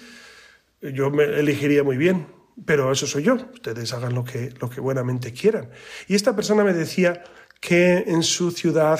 [0.81, 2.27] Yo me elegiría muy bien,
[2.63, 3.37] pero eso soy yo.
[3.53, 5.71] Ustedes hagan lo que, lo que buenamente quieran.
[6.07, 7.23] Y esta persona me decía
[7.59, 8.99] que en su ciudad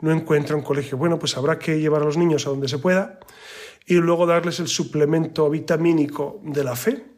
[0.00, 0.96] no encuentra un colegio.
[0.96, 3.20] Bueno, pues habrá que llevar a los niños a donde se pueda
[3.84, 7.09] y luego darles el suplemento vitamínico de la fe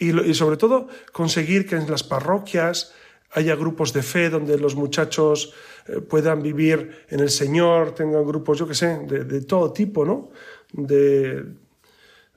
[0.00, 2.92] y, sobre todo conseguir que en las parroquias
[3.32, 5.52] haya grupos de fe donde los muchachos
[5.86, 10.30] eh, puedan vivir en el Señor, tengan grupos, yo qué sé, de, todo tipo, ¿no?
[10.72, 11.44] De,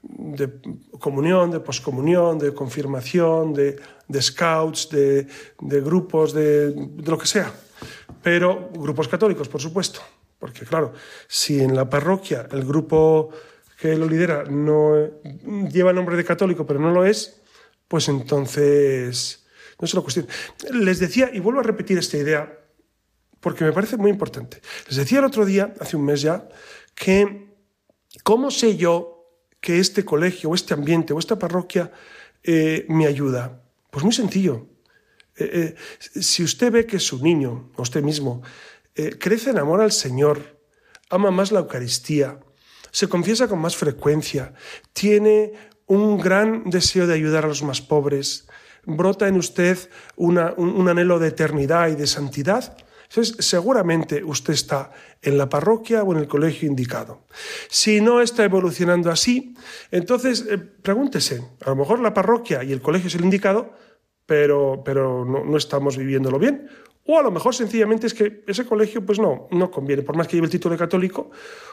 [0.02, 0.50] de
[1.00, 3.78] comunión, de poscomunión, de confirmación, de,
[4.20, 5.26] scouts, de,
[5.80, 6.74] grupos, de,
[7.04, 7.50] lo que sea.
[8.22, 10.00] Pero grupos católicos, por supuesto.
[10.38, 10.92] Porque claro,
[11.26, 13.30] si en la parroquia el grupo
[13.78, 14.94] que lo lidera no
[15.70, 17.40] lleva nombre de católico, pero no lo es,
[17.94, 19.46] pues entonces
[19.78, 20.26] no es una cuestión.
[20.72, 22.58] Les decía, y vuelvo a repetir esta idea,
[23.38, 24.60] porque me parece muy importante.
[24.88, 26.48] Les decía el otro día, hace un mes ya,
[26.96, 27.54] que
[28.24, 29.30] ¿cómo sé yo
[29.60, 31.92] que este colegio o este ambiente o esta parroquia
[32.42, 33.62] eh, me ayuda?
[33.92, 34.66] Pues muy sencillo.
[35.36, 35.76] Eh,
[36.16, 38.42] eh, si usted ve que su niño, o usted mismo,
[39.20, 40.58] crece en amor al Señor,
[41.10, 42.40] ama más la Eucaristía,
[42.90, 44.52] se confiesa con más frecuencia,
[44.92, 45.52] tiene
[45.86, 48.48] un gran deseo de ayudar a los más pobres,
[48.86, 49.78] brota en usted
[50.16, 54.90] un, anhelo de eternidad y de santidad, Entonces, seguramente usted está
[55.22, 57.26] en la parroquia o en el colegio indicado.
[57.68, 59.54] Si no está evolucionando así,
[59.90, 63.72] entonces eh, pregúntese, a lo mejor la parroquia y el colegio es el indicado,
[64.26, 66.68] pero, pero no, no, estamos viviéndolo bien.
[67.06, 70.26] O a lo mejor sencillamente es que ese colegio pues no, no conviene, por más
[70.26, 71.30] que lleve el título de católico,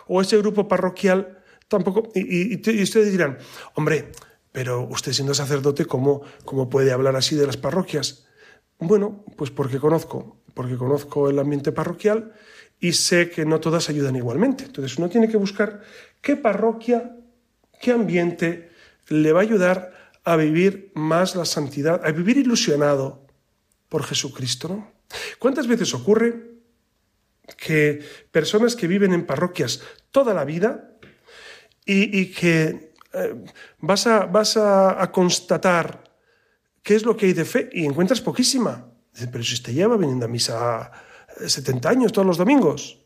[0.07, 1.40] o ese grupo parroquial
[1.71, 2.09] tampoco.
[2.13, 3.37] Y, ustedes dirán,
[3.75, 4.11] hombre,
[4.51, 8.27] pero usted siendo sacerdote, ¿cómo, ¿cómo puede hablar así de las parroquias?
[8.77, 12.33] Bueno, pues porque conozco, porque conozco el ambiente parroquial
[12.79, 14.65] y sé que no todas ayudan igualmente.
[14.65, 15.81] Entonces uno tiene que buscar
[16.19, 17.15] qué parroquia,
[17.79, 18.71] qué ambiente
[19.07, 19.93] le va a ayudar
[20.25, 23.25] a vivir más la santidad, a vivir ilusionado
[23.87, 24.67] por Jesucristo.
[24.67, 24.91] ¿no?
[25.39, 26.51] ¿Cuántas veces ocurre
[27.57, 29.81] que personas que viven en parroquias
[30.11, 30.90] toda la vida
[31.85, 33.45] y, que eh,
[33.79, 36.03] vas, a, vas a, constatar
[36.83, 37.69] ¿Qué es lo que hay de fe?
[37.73, 38.87] Y encuentras poquísima.
[39.13, 40.91] Pero si usted lleva viniendo a misa
[41.45, 42.97] 70 años todos los domingos.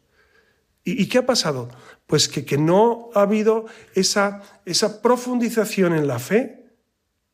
[0.86, 1.68] ¿Y, qué ha pasado?
[2.06, 6.68] Pues que, que, no ha habido esa, esa profundización en la fe.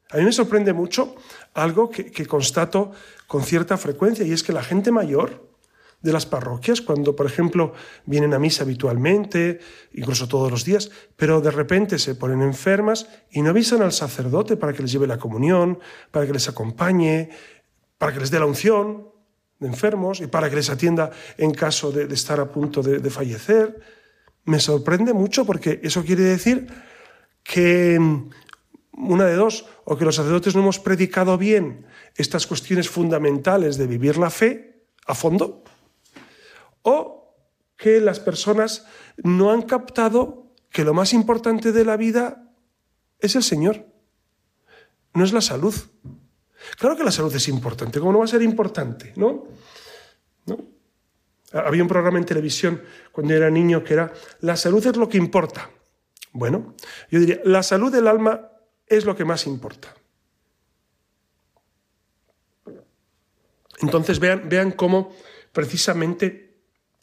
[0.09, 1.15] A mí me sorprende mucho
[1.53, 2.91] algo que constato
[3.27, 5.50] con cierta frecuencia y es que la gente mayor,
[6.01, 7.73] de las parroquias, cuando, por ejemplo,
[8.05, 9.59] vienen a misa habitualmente,
[9.93, 14.57] incluso todos los días, pero de repente se ponen enfermas y no avisan al sacerdote
[14.57, 17.29] para que les lleve la comunión, para que les acompañe,
[17.97, 19.09] para que les dé la unción
[19.59, 23.09] de enfermos y para que les atienda en caso de, estar a punto de, de
[23.11, 23.79] fallecer.
[24.45, 26.67] Me sorprende mucho porque eso quiere decir
[27.43, 27.99] que
[28.93, 31.85] una de dos, o que los sacerdotes no hemos predicado bien
[32.15, 35.63] estas cuestiones fundamentales de vivir la fe a fondo,
[36.83, 37.35] o
[37.77, 38.85] que las personas
[39.17, 42.47] no han captado que lo más importante de la vida
[43.19, 43.85] es el Señor,
[45.13, 45.73] no es la salud.
[46.77, 49.13] Claro que la salud es importante, ¿cómo no va a ser importante?
[49.15, 49.47] ¿No?
[50.45, 50.57] ¿No?
[51.53, 55.17] Había un programa en televisión cuando era niño que era La salud es lo que
[55.17, 55.69] importa.
[56.33, 56.75] Bueno,
[57.09, 58.51] yo diría, la salud del alma
[58.87, 59.93] es lo que más importa.
[63.79, 65.13] Entonces vean, vean cómo
[65.51, 66.50] precisamente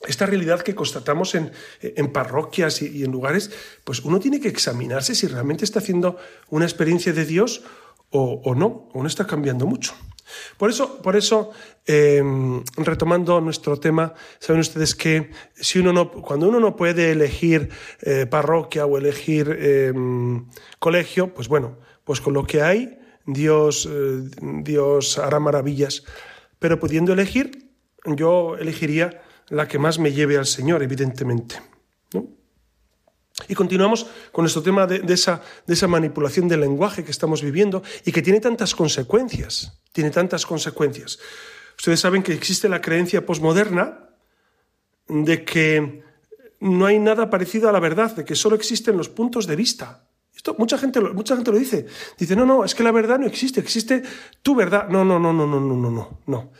[0.06, 3.50] esta realidad que constatamos en, en parroquias y, en lugares,
[3.84, 6.16] pues uno tiene que examinarse si realmente está haciendo
[6.50, 7.62] una experiencia de Dios
[8.11, 9.94] o, o no, o no está cambiando mucho.
[10.56, 11.50] Por eso, por eso
[11.87, 12.22] eh,
[12.76, 17.70] retomando nuestro tema, saben ustedes que si uno no, cuando uno no puede elegir
[18.02, 19.92] eh, parroquia o elegir eh,
[20.78, 24.22] colegio, pues bueno, pues con lo que hay, Dios, eh,
[24.62, 26.04] Dios hará maravillas.
[26.58, 27.70] Pero pudiendo elegir,
[28.04, 31.61] yo elegiría la que más me lleve al Señor, evidentemente.
[33.46, 37.40] Y continuamos con nuestro tema de, de, esa, de esa manipulación del lenguaje que estamos
[37.40, 41.20] viviendo y que tiene tantas consecuencias, tiene tantas consecuencias.
[41.76, 44.11] Ustedes saben que existe la creencia posmoderna
[45.06, 46.02] de que
[46.61, 50.08] no hay nada parecido a la verdad, de que solo existen los puntos de vista.
[50.34, 51.87] Esto mucha gente, mucha gente lo dice.
[52.18, 54.02] Dice, no, no, es que la verdad no existe, existe
[54.42, 54.88] tu verdad.
[54.88, 56.52] No, no, no, no, no, no, no, no, no.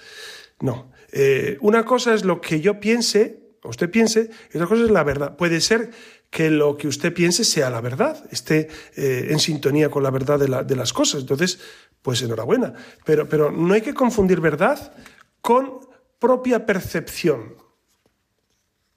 [0.61, 0.90] No.
[1.12, 4.90] Eh, una cosa es lo que yo piense, o usted piense, y otra cosa es
[4.90, 5.37] la verdad.
[5.37, 5.90] Puede ser
[6.31, 10.38] que lo que usted piense sea la verdad, esté eh, en sintonía con la verdad
[10.38, 11.23] de, la, de, las cosas.
[11.23, 11.59] Entonces,
[12.03, 12.75] pues enhorabuena.
[13.05, 14.92] Pero, pero no hay que confundir verdad
[15.40, 15.81] con
[16.18, 17.57] propia percepción.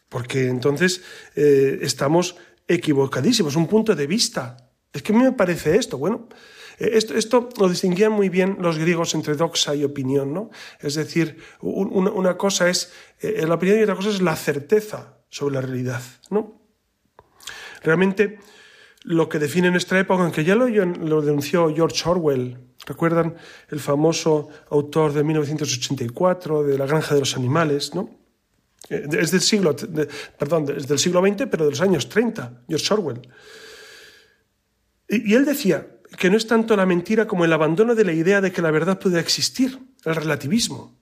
[0.10, 1.02] Porque entonces
[1.36, 2.36] eh, estamos
[2.68, 4.71] equivocadísimos, un punto de vista.
[4.94, 5.98] Es que a mí me parece esto.
[5.98, 6.28] Bueno,
[6.78, 10.50] esto, esto, lo distinguían muy bien los griegos entre doxa y opinión, ¿no?
[10.80, 15.18] Es decir, un, una, cosa es eh, la opinión y otra cosa es la certeza
[15.30, 16.60] sobre la realidad, ¿no?
[17.84, 18.40] Realmente,
[19.04, 23.36] lo que define nuestra época, aunque ya lo, denunció George Orwell, ¿recuerdan?
[23.70, 28.10] El famoso autor de 1984, de La granja de los animales, ¿no?
[28.90, 30.08] Eh, es del siglo, de,
[30.38, 33.22] perdón, es del siglo XX, pero de los años 30, George Orwell.
[35.12, 35.88] Y, él decía,
[36.18, 38.72] que no es tanto la mentira como el abandono de la idea de que la
[38.72, 40.98] verdad puede existir, el relativismo.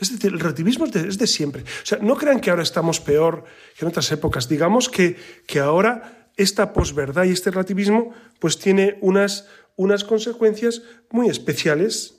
[0.00, 1.62] Es decir, el relativismo es de, es de, siempre.
[1.62, 3.44] O sea, no crean que ahora estamos peor
[3.78, 4.48] que en otras épocas.
[4.48, 5.16] Digamos que,
[5.46, 9.46] que ahora esta posverdad y este relativismo pues tiene unas,
[9.76, 12.18] unas consecuencias muy especiales.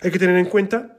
[0.00, 0.98] Hay que tener en cuenta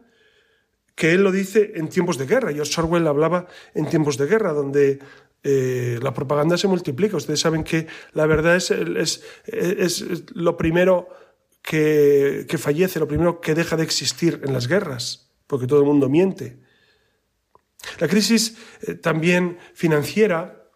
[0.95, 2.53] que él lo dice en tiempos de guerra.
[2.53, 4.99] George Orwell hablaba en tiempos de guerra, donde
[5.43, 7.17] eh, la propaganda se multiplica.
[7.17, 9.23] Ustedes saben que la verdad es,
[10.33, 11.09] lo primero
[11.61, 16.09] que, fallece, lo primero que deja de existir en las guerras, porque todo el mundo
[16.09, 16.59] miente.
[17.99, 20.69] La crisis eh, también financiera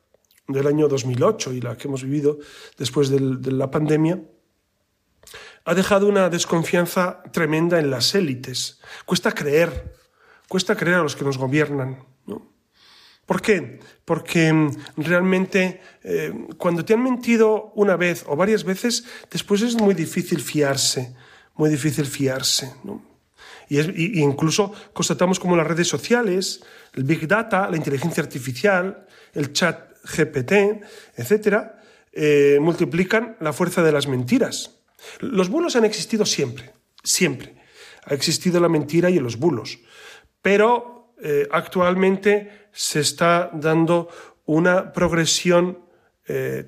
[0.48, 2.40] del año 2008 y la que hemos vivido
[2.78, 4.22] después de la pandemia
[5.66, 8.80] ha dejado una desconfianza tremenda en las élites.
[9.06, 9.98] Cuesta creer
[10.48, 12.06] cuesta creer a los que nos gobiernan.
[13.28, 13.80] ¿Por qué?
[14.06, 19.76] Porque mm, realmente eh, cuando te han mentido una vez o varias veces, después es
[19.76, 21.14] muy difícil fiarse,
[21.56, 22.74] muy difícil fiarse.
[22.86, 23.04] ¿no?
[23.70, 26.64] Y, incluso constatamos como las redes sociales,
[26.94, 30.82] el Big Data, la inteligencia artificial, el chat GPT,
[31.18, 31.82] etcétera,
[32.14, 34.80] eh, multiplican la fuerza de las mentiras.
[35.20, 36.74] Los bulos han existido siempre,
[37.04, 37.56] siempre.
[38.06, 39.80] Ha existido la mentira y los bulos.
[40.42, 44.10] Pero eh, actualmente se está dando
[44.46, 45.80] una progresión
[46.28, 46.66] eh,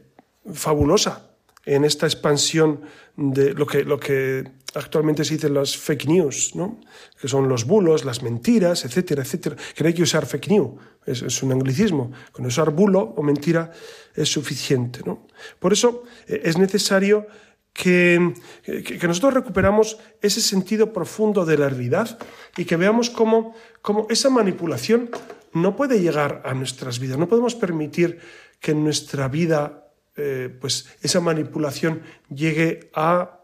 [0.54, 1.30] fabulosa
[1.66, 2.82] en esta expansión
[3.16, 4.44] de lo que,
[4.76, 6.80] actualmente se dicen las fake news, ¿no?
[7.20, 10.72] que son los bulos, las mentiras, etcétera, etcétera, que no hay que usar fake news,
[11.06, 13.72] es, un anglicismo, con usar bulo o mentira
[14.16, 15.02] es suficiente.
[15.06, 15.28] ¿no?
[15.60, 17.28] Por eso eh, es necesario
[17.74, 22.20] que, que, nosotros recuperamos ese sentido profundo de la realidad
[22.58, 25.10] y que veamos cómo, cómo esa manipulación
[25.54, 28.20] no puede llegar a nuestras vidas, no podemos permitir
[28.60, 33.40] que en nuestra vida eh, pues esa manipulación llegue a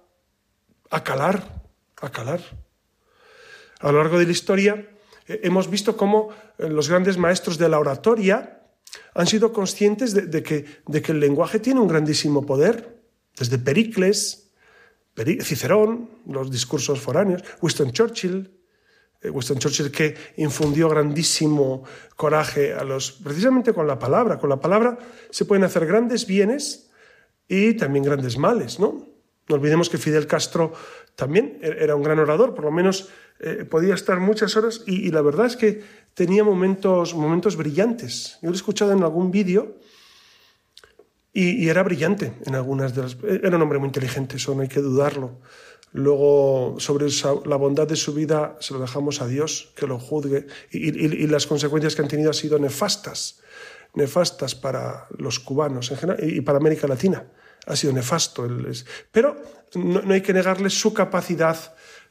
[0.95, 1.43] a calar,
[2.01, 2.41] a calar.
[3.79, 4.87] A lo largo de la historia
[5.27, 8.61] eh, hemos visto cómo eh, los grandes maestros de la oratoria
[9.13, 12.94] han sido conscientes de, que, de que, el lenguaje tiene un grandísimo poder,
[13.37, 14.51] desde Pericles,
[15.41, 18.51] Cicerón, los discursos foráneos, Winston Churchill,
[19.21, 21.83] eh, Winston Churchill que infundió grandísimo
[22.15, 24.37] coraje a los, precisamente con la palabra.
[24.37, 24.97] Con la palabra
[25.29, 26.91] se pueden hacer grandes bienes
[27.47, 29.07] y también grandes males, ¿no?
[29.47, 30.73] No olvidemos que Fidel Castro
[31.15, 33.09] también e-, era un gran orador, por lo menos
[33.39, 35.83] eh, podía estar muchas horas y, la verdad es que
[36.13, 38.37] tenía momentos, momentos brillantes.
[38.41, 39.77] Yo lo he escuchado en algún vídeo
[41.35, 43.17] y, era brillante en algunas de las...
[43.23, 45.39] Era un hombre muy inteligente, eso no hay que dudarlo.
[45.91, 47.07] Luego, sobre
[47.45, 50.47] la bondad de su vida, se lo dejamos a Dios, que lo juzgue.
[50.71, 53.41] Y, y las consecuencias que han tenido han sido nefastas,
[53.93, 57.25] nefastas para los cubanos en general y para América Latina
[57.65, 58.47] ha sido nefasto.
[59.11, 59.35] Pero
[59.75, 61.57] no, hay que negarle su capacidad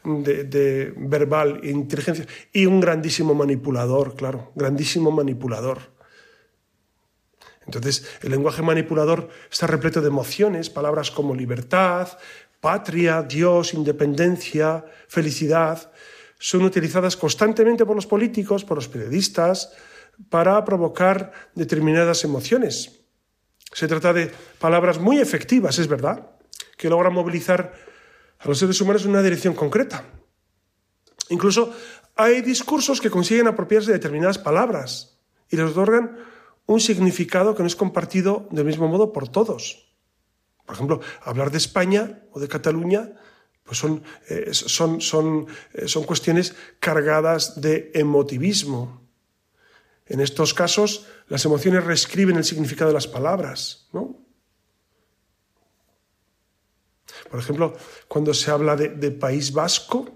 [0.05, 5.94] de, verbal e inteligencia y un grandísimo manipulador, claro, grandísimo manipulador.
[7.67, 12.09] Entonces, el lenguaje manipulador está repleto de emociones, palabras como libertad,
[12.61, 15.91] patria, Dios, independencia, felicidad,
[16.39, 19.73] son utilizadas constantemente por los políticos, por los periodistas,
[20.29, 23.01] para provocar determinadas emociones.
[23.73, 26.31] Se trata de palabras muy efectivas, es verdad,
[26.77, 27.73] que logran movilizar
[28.39, 30.05] a los seres humanos en una dirección concreta.
[31.31, 31.73] Incluso
[32.17, 36.17] hay discursos que consiguen apropiarse de determinadas palabras y les otorgan
[36.67, 39.93] un significado que no es compartido del mismo modo por todos.
[40.65, 43.12] Por ejemplo, hablar de España o de Cataluña
[43.65, 49.03] pues son, eh, son, son, eh, son cuestiones cargadas de emotivismo.
[50.07, 54.25] En estos casos, las emociones reescriben el significado de las palabras, ¿no?
[57.31, 57.75] Por ejemplo,
[58.07, 60.07] cuando se habla de, País Vasco,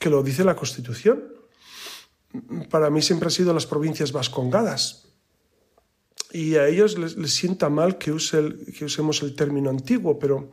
[0.00, 1.32] que lo dice la Constitución,
[2.70, 5.11] para mí siempre han sido las provincias vascongadas.
[6.32, 8.14] Y a ellos les, sienta mal que,
[8.76, 10.50] que, usemos el término antiguo, pero,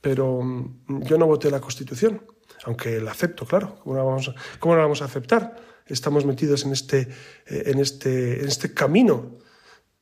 [0.00, 2.22] pero mm, yo no voté la Constitución,
[2.64, 3.78] aunque la acepto, claro.
[3.84, 5.54] ¿Cómo vamos cómo la vamos a aceptar?
[5.86, 7.08] estamos metidos en este,
[7.46, 9.38] eh, en este, en este camino.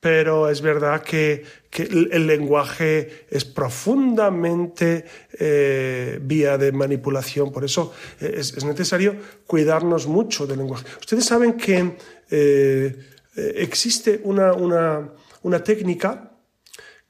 [0.00, 5.06] Pero es verdad que, que el lenguaje es profundamente
[5.38, 9.16] eh, vía de manipulación, por eso eh, es, es, necesario
[9.46, 10.84] cuidarnos mucho del lenguaje.
[11.00, 11.96] Ustedes saben que
[13.36, 15.12] existe una, una,
[15.42, 16.32] una técnica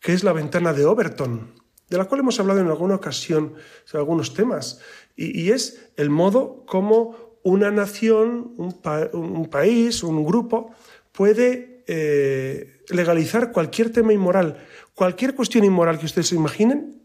[0.00, 1.54] que es la ventana de Overton,
[1.88, 3.54] de la cual hemos hablado en alguna ocasión
[3.92, 4.80] en algunos temas,
[5.16, 10.74] y, y, es el modo como una nación, un, país, un grupo
[11.12, 14.56] puede eh, legalizar cualquier tema inmoral,
[14.94, 17.02] cualquier cuestión inmoral que ustedes se imaginen,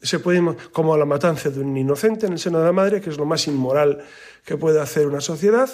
[0.00, 0.40] se puede,
[0.72, 3.26] como la matanza de un inocente en el seno de la madre, que es lo
[3.26, 4.04] más inmoral
[4.44, 5.68] que puede hacer una sociedad.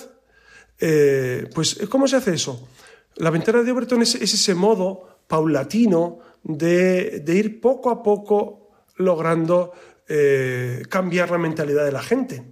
[0.85, 2.69] Eh, pues, ¿cómo se hace eso?
[3.15, 9.73] La ventana de Overton es, ese modo paulatino de, ir poco a poco logrando
[10.09, 12.43] eh, cambiar la mentalidad de la gente.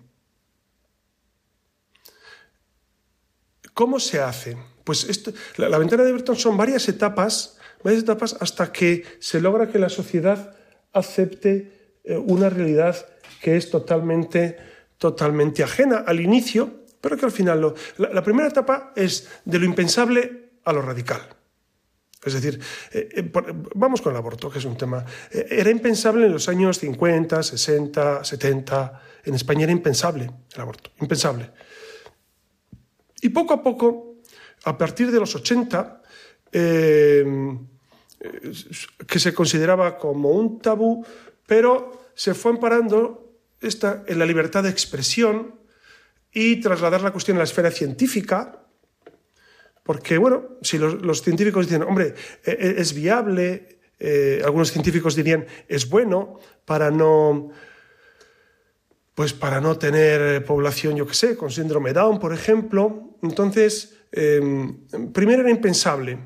[3.74, 4.57] ¿Cómo se hace?
[4.85, 5.09] Pues
[5.57, 9.89] la, ventana de Burton son varias etapas, varias etapas hasta que se logra que la
[9.89, 10.55] sociedad
[10.93, 12.95] acepte eh, una realidad
[13.43, 14.57] que es totalmente,
[14.99, 19.65] totalmente ajena al inicio, pero que al final lo, la, primera etapa es de lo
[19.65, 21.21] impensable a lo radical.
[22.23, 22.61] Es decir,
[22.93, 23.31] eh, eh,
[23.75, 25.05] vamos con el aborto, que es un tema.
[25.31, 29.03] era impensable en los años 50, 60, 70.
[29.25, 31.51] En España era impensable el aborto, impensable.
[33.23, 34.17] Y poco a poco,
[34.65, 36.03] a partir de los 80,
[36.53, 37.25] eh,
[39.07, 41.05] que se consideraba como un tabú,
[41.47, 45.60] pero se fue amparando esta, en la libertad de expresión
[46.33, 48.64] y trasladar la cuestión a la esfera científica,
[49.83, 52.14] porque, bueno, si los, científicos dicen, hombre,
[52.45, 57.51] e, e, es viable, eh, algunos científicos dirían, es bueno para no
[59.14, 63.18] pues para no tener población, yo qué sé, con síndrome Down, por ejemplo.
[63.22, 66.18] Entonces, em, primero era impensable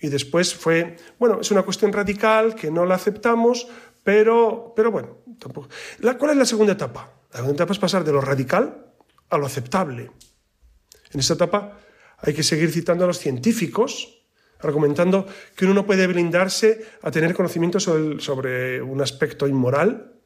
[0.00, 3.68] y después fue, bueno, es una cuestión radical que no la aceptamos,
[4.02, 5.68] pero, pero bueno, tampoco.
[6.18, 7.12] ¿Cuál es la segunda etapa?
[7.32, 8.85] La segunda etapa es pasar de lo radical
[9.30, 10.10] a lo aceptable.
[11.12, 11.80] En esta etapa
[12.18, 14.22] hay que seguir citando a los científicos,
[14.60, 20.16] argumentando que uno no puede blindarse a tener conocimiento sobre, sobre un aspecto inmoral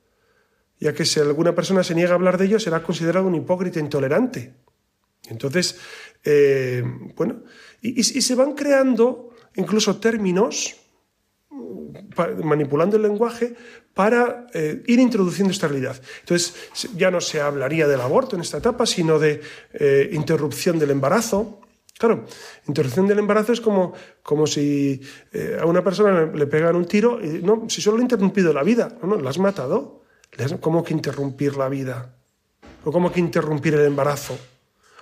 [0.81, 3.79] ya que si alguna persona se niega a hablar de ello será considerado un hipócrita
[3.79, 4.55] intolerante.
[5.29, 5.79] Entonces,
[6.25, 6.83] eh,
[7.15, 7.43] bueno,
[7.83, 10.77] y, se van creando incluso términos,
[12.45, 13.55] manipulando el lenguaje,
[13.95, 16.01] para eh, ir introduciendo esta realidad.
[16.21, 16.55] Entonces,
[16.97, 19.41] ya no se hablaría del aborto en esta etapa, sino de
[19.73, 21.61] eh, interrupción del embarazo.
[21.99, 22.25] Claro,
[22.67, 23.93] interrupción del embarazo es como,
[24.23, 25.03] como si
[25.61, 28.63] a una persona le pegan un tiro y no, si solo le ha interrumpido la
[28.63, 30.01] vida, no, no, la has matado.
[30.61, 32.15] ¿Cómo que interrumpir la vida?
[32.85, 34.39] ¿O cómo que interrumpir el embarazo?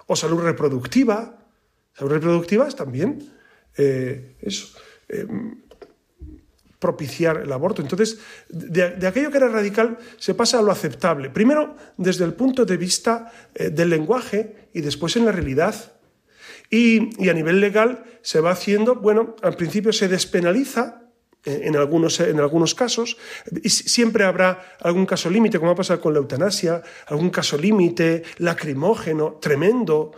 [0.06, 1.38] ¿O salud reproductiva?
[1.94, 3.30] Salud reproductiva es también
[3.76, 4.76] eh, eso,
[5.08, 5.26] eh,
[6.78, 7.82] propiciar el aborto.
[7.82, 8.18] Entonces,
[8.48, 11.30] de, aquello que era radical se pasa a lo aceptable.
[11.30, 15.74] Primero, desde el punto de vista eh, del lenguaje y después en la realidad.
[16.70, 21.08] Y, y a nivel legal se va haciendo, bueno, al principio se despenaliza
[21.44, 23.16] en algunos, en algunos casos.
[23.62, 28.22] Y siempre habrá algún caso límite, como ha pasado con la eutanasia, algún caso límite
[28.38, 30.12] lacrimógeno, tremendo,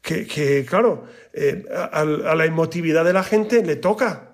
[0.00, 4.29] que, claro, eh, a, la emotividad de la gente le toca.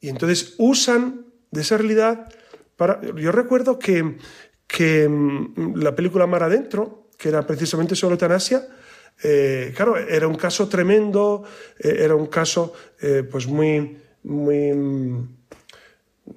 [0.00, 2.32] Y entonces usan de esa realidad
[2.76, 3.00] para...
[3.16, 4.16] Yo recuerdo que,
[4.66, 8.66] que mm, la película Mar Adentro, que era precisamente sobre eutanasia,
[9.22, 11.44] eh, claro, era un caso tremendo,
[11.78, 12.72] eh, era un caso
[13.30, 15.28] pues muy, muy mm,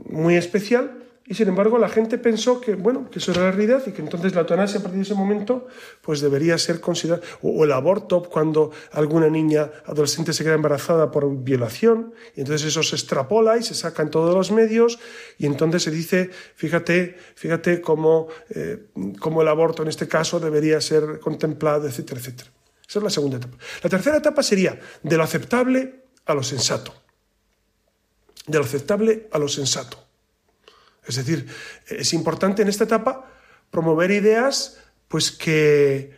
[0.06, 3.82] muy especial y sin embargo la gente pensó que bueno que eso era la realidad
[3.88, 5.68] y que entonces la eutanasia a partir de ese momento
[6.02, 11.34] pues debería ser considerada o, el aborto cuando alguna niña adolescente se queda embarazada por
[11.44, 12.14] violación.
[12.36, 15.00] Y entonces eso se extrapola y se saca en todos los medios
[15.38, 18.88] y entonces se dice fíjate fíjate cómo, eh,
[19.20, 22.50] cómo el aborto en este caso debería ser contemplado etcétera etcétera.
[22.86, 23.58] Esa es la segunda etapa.
[23.82, 26.94] La tercera etapa sería de lo aceptable a lo sensato.
[28.46, 30.03] De lo aceptable a lo sensato.
[31.08, 31.48] Es decir,
[31.88, 33.30] es importante en esta etapa
[33.70, 34.78] promover ideas
[35.08, 36.12] pues que,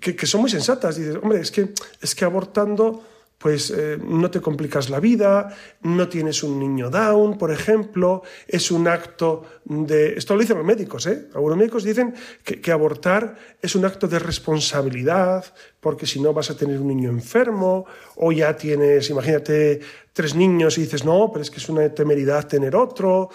[0.00, 0.96] que, son muy sensatas.
[0.96, 3.04] Dices, hombre, es que, es que abortando
[3.44, 8.70] pues eh, no te complicas la vida, no tienes un niño down, por ejemplo, es
[8.70, 10.14] un acto de...
[10.14, 11.28] Esto lo dicen los médicos, ¿eh?
[11.34, 15.44] Algunos médicos dicen que, abortar es un acto de responsabilidad,
[15.78, 17.84] porque si no vas a tener un niño enfermo,
[18.16, 19.78] o ya tienes, imagínate,
[20.14, 23.28] tres niños y dices, no, pero es que es una temeridad tener otro,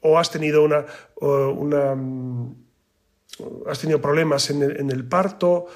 [0.00, 0.84] o has tenido una...
[1.94, 2.64] mm,
[3.66, 5.66] has tenido problemas en el parto,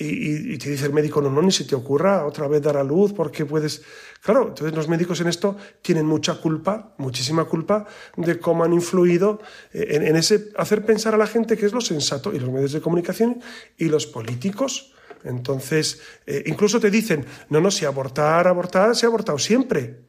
[0.00, 2.84] y, te dice el médico, no, no, ni se te ocurra otra vez dar a
[2.84, 3.82] luz porque puedes...
[4.22, 7.86] Claro, entonces los médicos en esto tienen mucha culpa, muchísima culpa
[8.16, 9.40] de cómo han influido
[9.72, 12.80] en, ese hacer pensar a la gente que es lo sensato y los medios de
[12.80, 13.40] comunicación
[13.76, 14.94] y los políticos.
[15.24, 20.04] Entonces, eh, incluso te dicen, no, no, si abortar, abortar, se ha abortado siempre.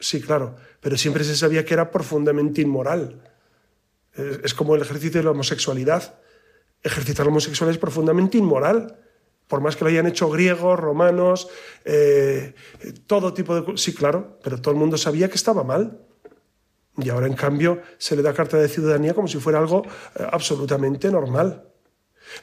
[0.00, 3.22] Sí, claro, pero siempre se sabía que era profundamente inmoral.
[4.42, 6.18] Es, como el ejercicio de la homosexualidad.
[6.82, 8.98] Ejercitar la homosexualidad es profundamente inmoral
[9.48, 11.48] por más que lo hayan hecho griegos, romanos,
[11.84, 12.54] eh,
[13.06, 13.76] todo tipo de...
[13.78, 15.98] Sí, claro, pero todo el mundo sabía que estaba mal.
[16.98, 19.84] Y ahora, en cambio, se le da carta de ciudadanía como si fuera algo
[20.14, 21.64] eh, absolutamente normal.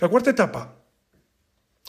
[0.01, 0.76] La cuarta etapa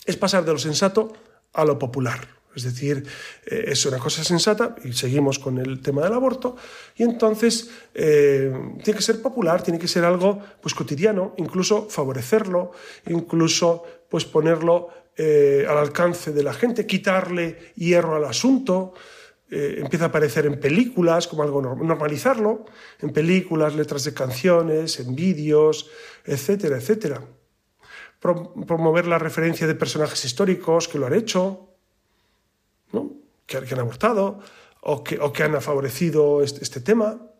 [0.05, 1.12] es pasar de lo sensato
[1.55, 2.37] a lo popular.
[2.55, 3.07] Es decir,
[3.47, 6.57] eh, es una cosa sensata y seguimos con el tema del aborto
[6.97, 12.73] y entonces tiene que ser popular, tiene que ser algo pues cotidiano, incluso favorecerlo,
[13.07, 14.89] incluso pues ponerlo
[15.19, 18.93] eh, al alcance de la gente, quitarle hierro al asunto,
[19.49, 22.67] eh, empieza a aparecer en películas como algo normalizarlo,
[23.01, 25.89] en películas, letras de canciones, en vídeos,
[26.25, 27.23] etcétera, etcétera.
[28.21, 31.71] promover la referencia de personajes históricos que lo han hecho,
[33.47, 34.41] que, han abortado
[34.81, 37.31] o que, han favorecido este, este tema.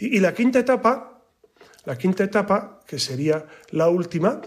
[0.00, 1.22] Y, y la quinta etapa,
[1.84, 4.40] la quinta etapa, que sería la última,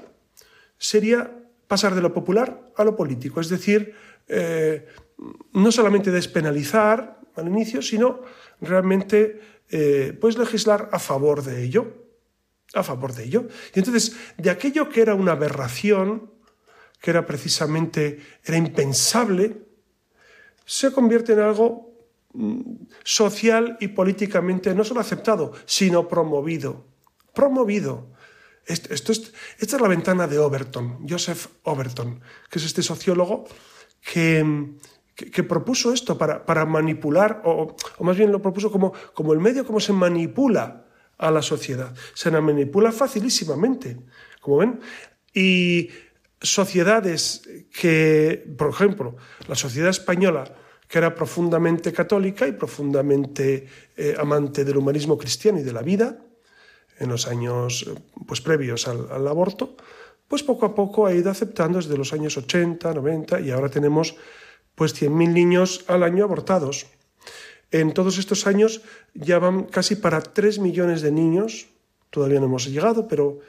[0.77, 1.40] sería
[1.71, 3.95] pasar de lo popular a lo político, es decir,
[4.27, 4.85] eh,
[5.53, 8.23] no solamente despenalizar al inicio, sino
[8.59, 12.09] realmente eh, pues legislar a favor de ello,
[12.73, 13.47] a favor de ello.
[13.73, 16.29] Y entonces, de aquello que era una aberración,
[16.99, 19.63] que era precisamente, era impensable,
[20.65, 21.95] se convierte en algo
[22.33, 22.59] mm,
[23.05, 26.83] social y políticamente no solo aceptado, sino promovido.
[27.33, 28.11] Promovido.
[28.65, 33.45] Esto, esta es la ventana de Overton, Joseph Overton, que es este sociólogo
[34.01, 34.75] que,
[35.15, 39.39] que, propuso esto para, para manipular, o, o, más bien lo propuso como, como el
[39.39, 40.85] medio como se manipula
[41.17, 41.93] a la sociedad.
[42.13, 43.97] Se la manipula facilísimamente,
[44.41, 44.79] como ven.
[45.33, 45.89] Y
[46.41, 49.15] sociedades que, por ejemplo,
[49.47, 50.43] la sociedad española,
[50.87, 56.17] que era profundamente católica y profundamente eh, amante del humanismo cristiano y de la vida,
[57.01, 57.89] en los años
[58.27, 59.75] pues, previos al, al, aborto,
[60.27, 64.15] pues poco a poco ha ido aceptando desde los años 80, 90 y ahora tenemos
[64.75, 66.85] pues 100.000 niños al año abortados.
[67.71, 68.81] En todos estos años
[69.13, 71.67] ya van casi para 3 millones de niños,
[72.11, 73.39] todavía no hemos llegado, pero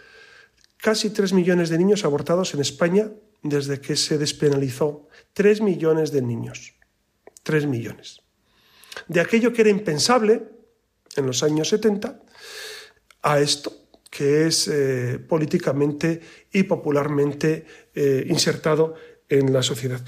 [0.79, 3.11] casi 3 millones de niños abortados en España
[3.43, 5.09] desde que se despenalizó.
[5.35, 6.75] 3 millones de niños.
[7.43, 8.23] 3 millones.
[9.09, 10.49] De aquello que era impensable
[11.17, 12.23] en los años 70
[13.23, 13.73] a esto
[14.13, 16.21] que es eh, políticamente
[16.53, 17.65] y popularmente
[17.95, 18.95] eh, insertado
[19.27, 20.03] en la sociedad.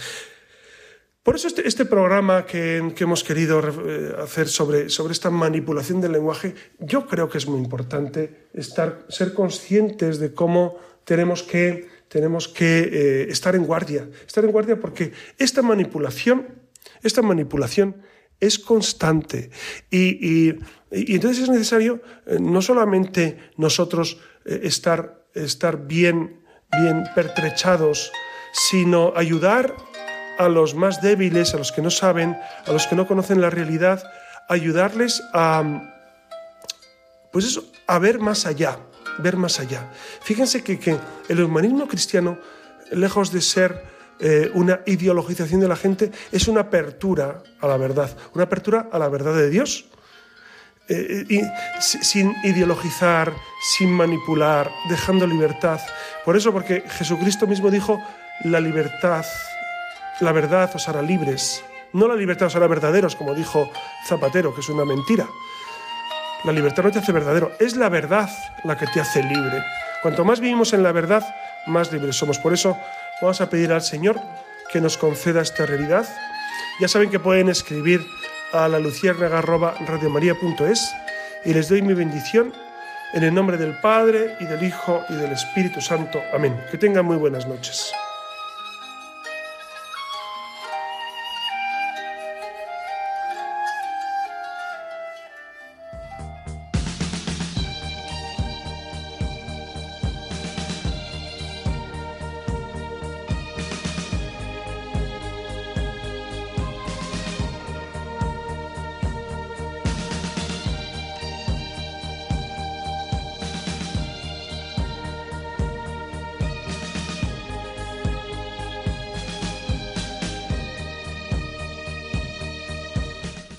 [1.22, 6.02] Por eso este, este programa que, que, hemos querido eh, hacer sobre, sobre esta manipulación
[6.02, 11.88] del lenguaje, yo creo que es muy importante estar, ser conscientes de cómo tenemos que,
[12.08, 14.06] tenemos que estar en guardia.
[14.26, 16.46] Estar en guardia porque esta manipulación,
[17.02, 18.02] esta manipulación
[18.40, 19.50] es constante.
[19.90, 20.58] Y, y,
[20.90, 28.12] entonces es necesario eh, no solamente nosotros eh, estar, estar bien, bien pertrechados,
[28.52, 29.74] sino ayudar
[30.38, 33.50] a los más débiles, a los que no saben, a los que no conocen la
[33.50, 34.02] realidad,
[34.48, 35.62] ayudarles a,
[37.32, 38.78] pues eso, a ver más allá,
[39.18, 39.90] ver más allá.
[40.22, 42.38] Fíjense que, que el humanismo cristiano,
[42.90, 43.93] lejos de ser
[44.26, 48.98] eh, una ideologización de la gente, es una apertura a la verdad, una apertura a
[48.98, 49.84] la verdad de Dios.
[50.88, 51.40] Eh, y,
[51.80, 53.34] sin ideologizar,
[53.76, 55.78] sin manipular, dejando libertad.
[56.24, 58.00] Por eso, porque Jesucristo mismo dijo,
[58.44, 59.26] la libertad
[60.20, 61.62] la verdad os hará libres.
[61.92, 63.70] No la libertad os hará verdaderos, como dijo
[64.06, 65.28] Zapatero, que es una mentira.
[66.44, 68.30] La libertad no te hace verdadero, es la verdad
[68.64, 69.62] la que te hace libre.
[70.02, 71.22] Cuanto más vivimos en la verdad,
[71.66, 72.38] más libres somos.
[72.38, 72.76] Por eso
[73.24, 74.20] vamos a pedir al Señor
[74.70, 76.06] que nos conceda esta realidad.
[76.80, 78.00] Ya saben que pueden escribir
[78.52, 80.94] a la luciérnaga.radiomaría.es
[81.44, 82.52] y les doy mi bendición
[83.14, 86.20] en el nombre del Padre y del Hijo y del Espíritu Santo.
[86.32, 86.60] Amén.
[86.70, 87.92] Que tengan muy buenas noches.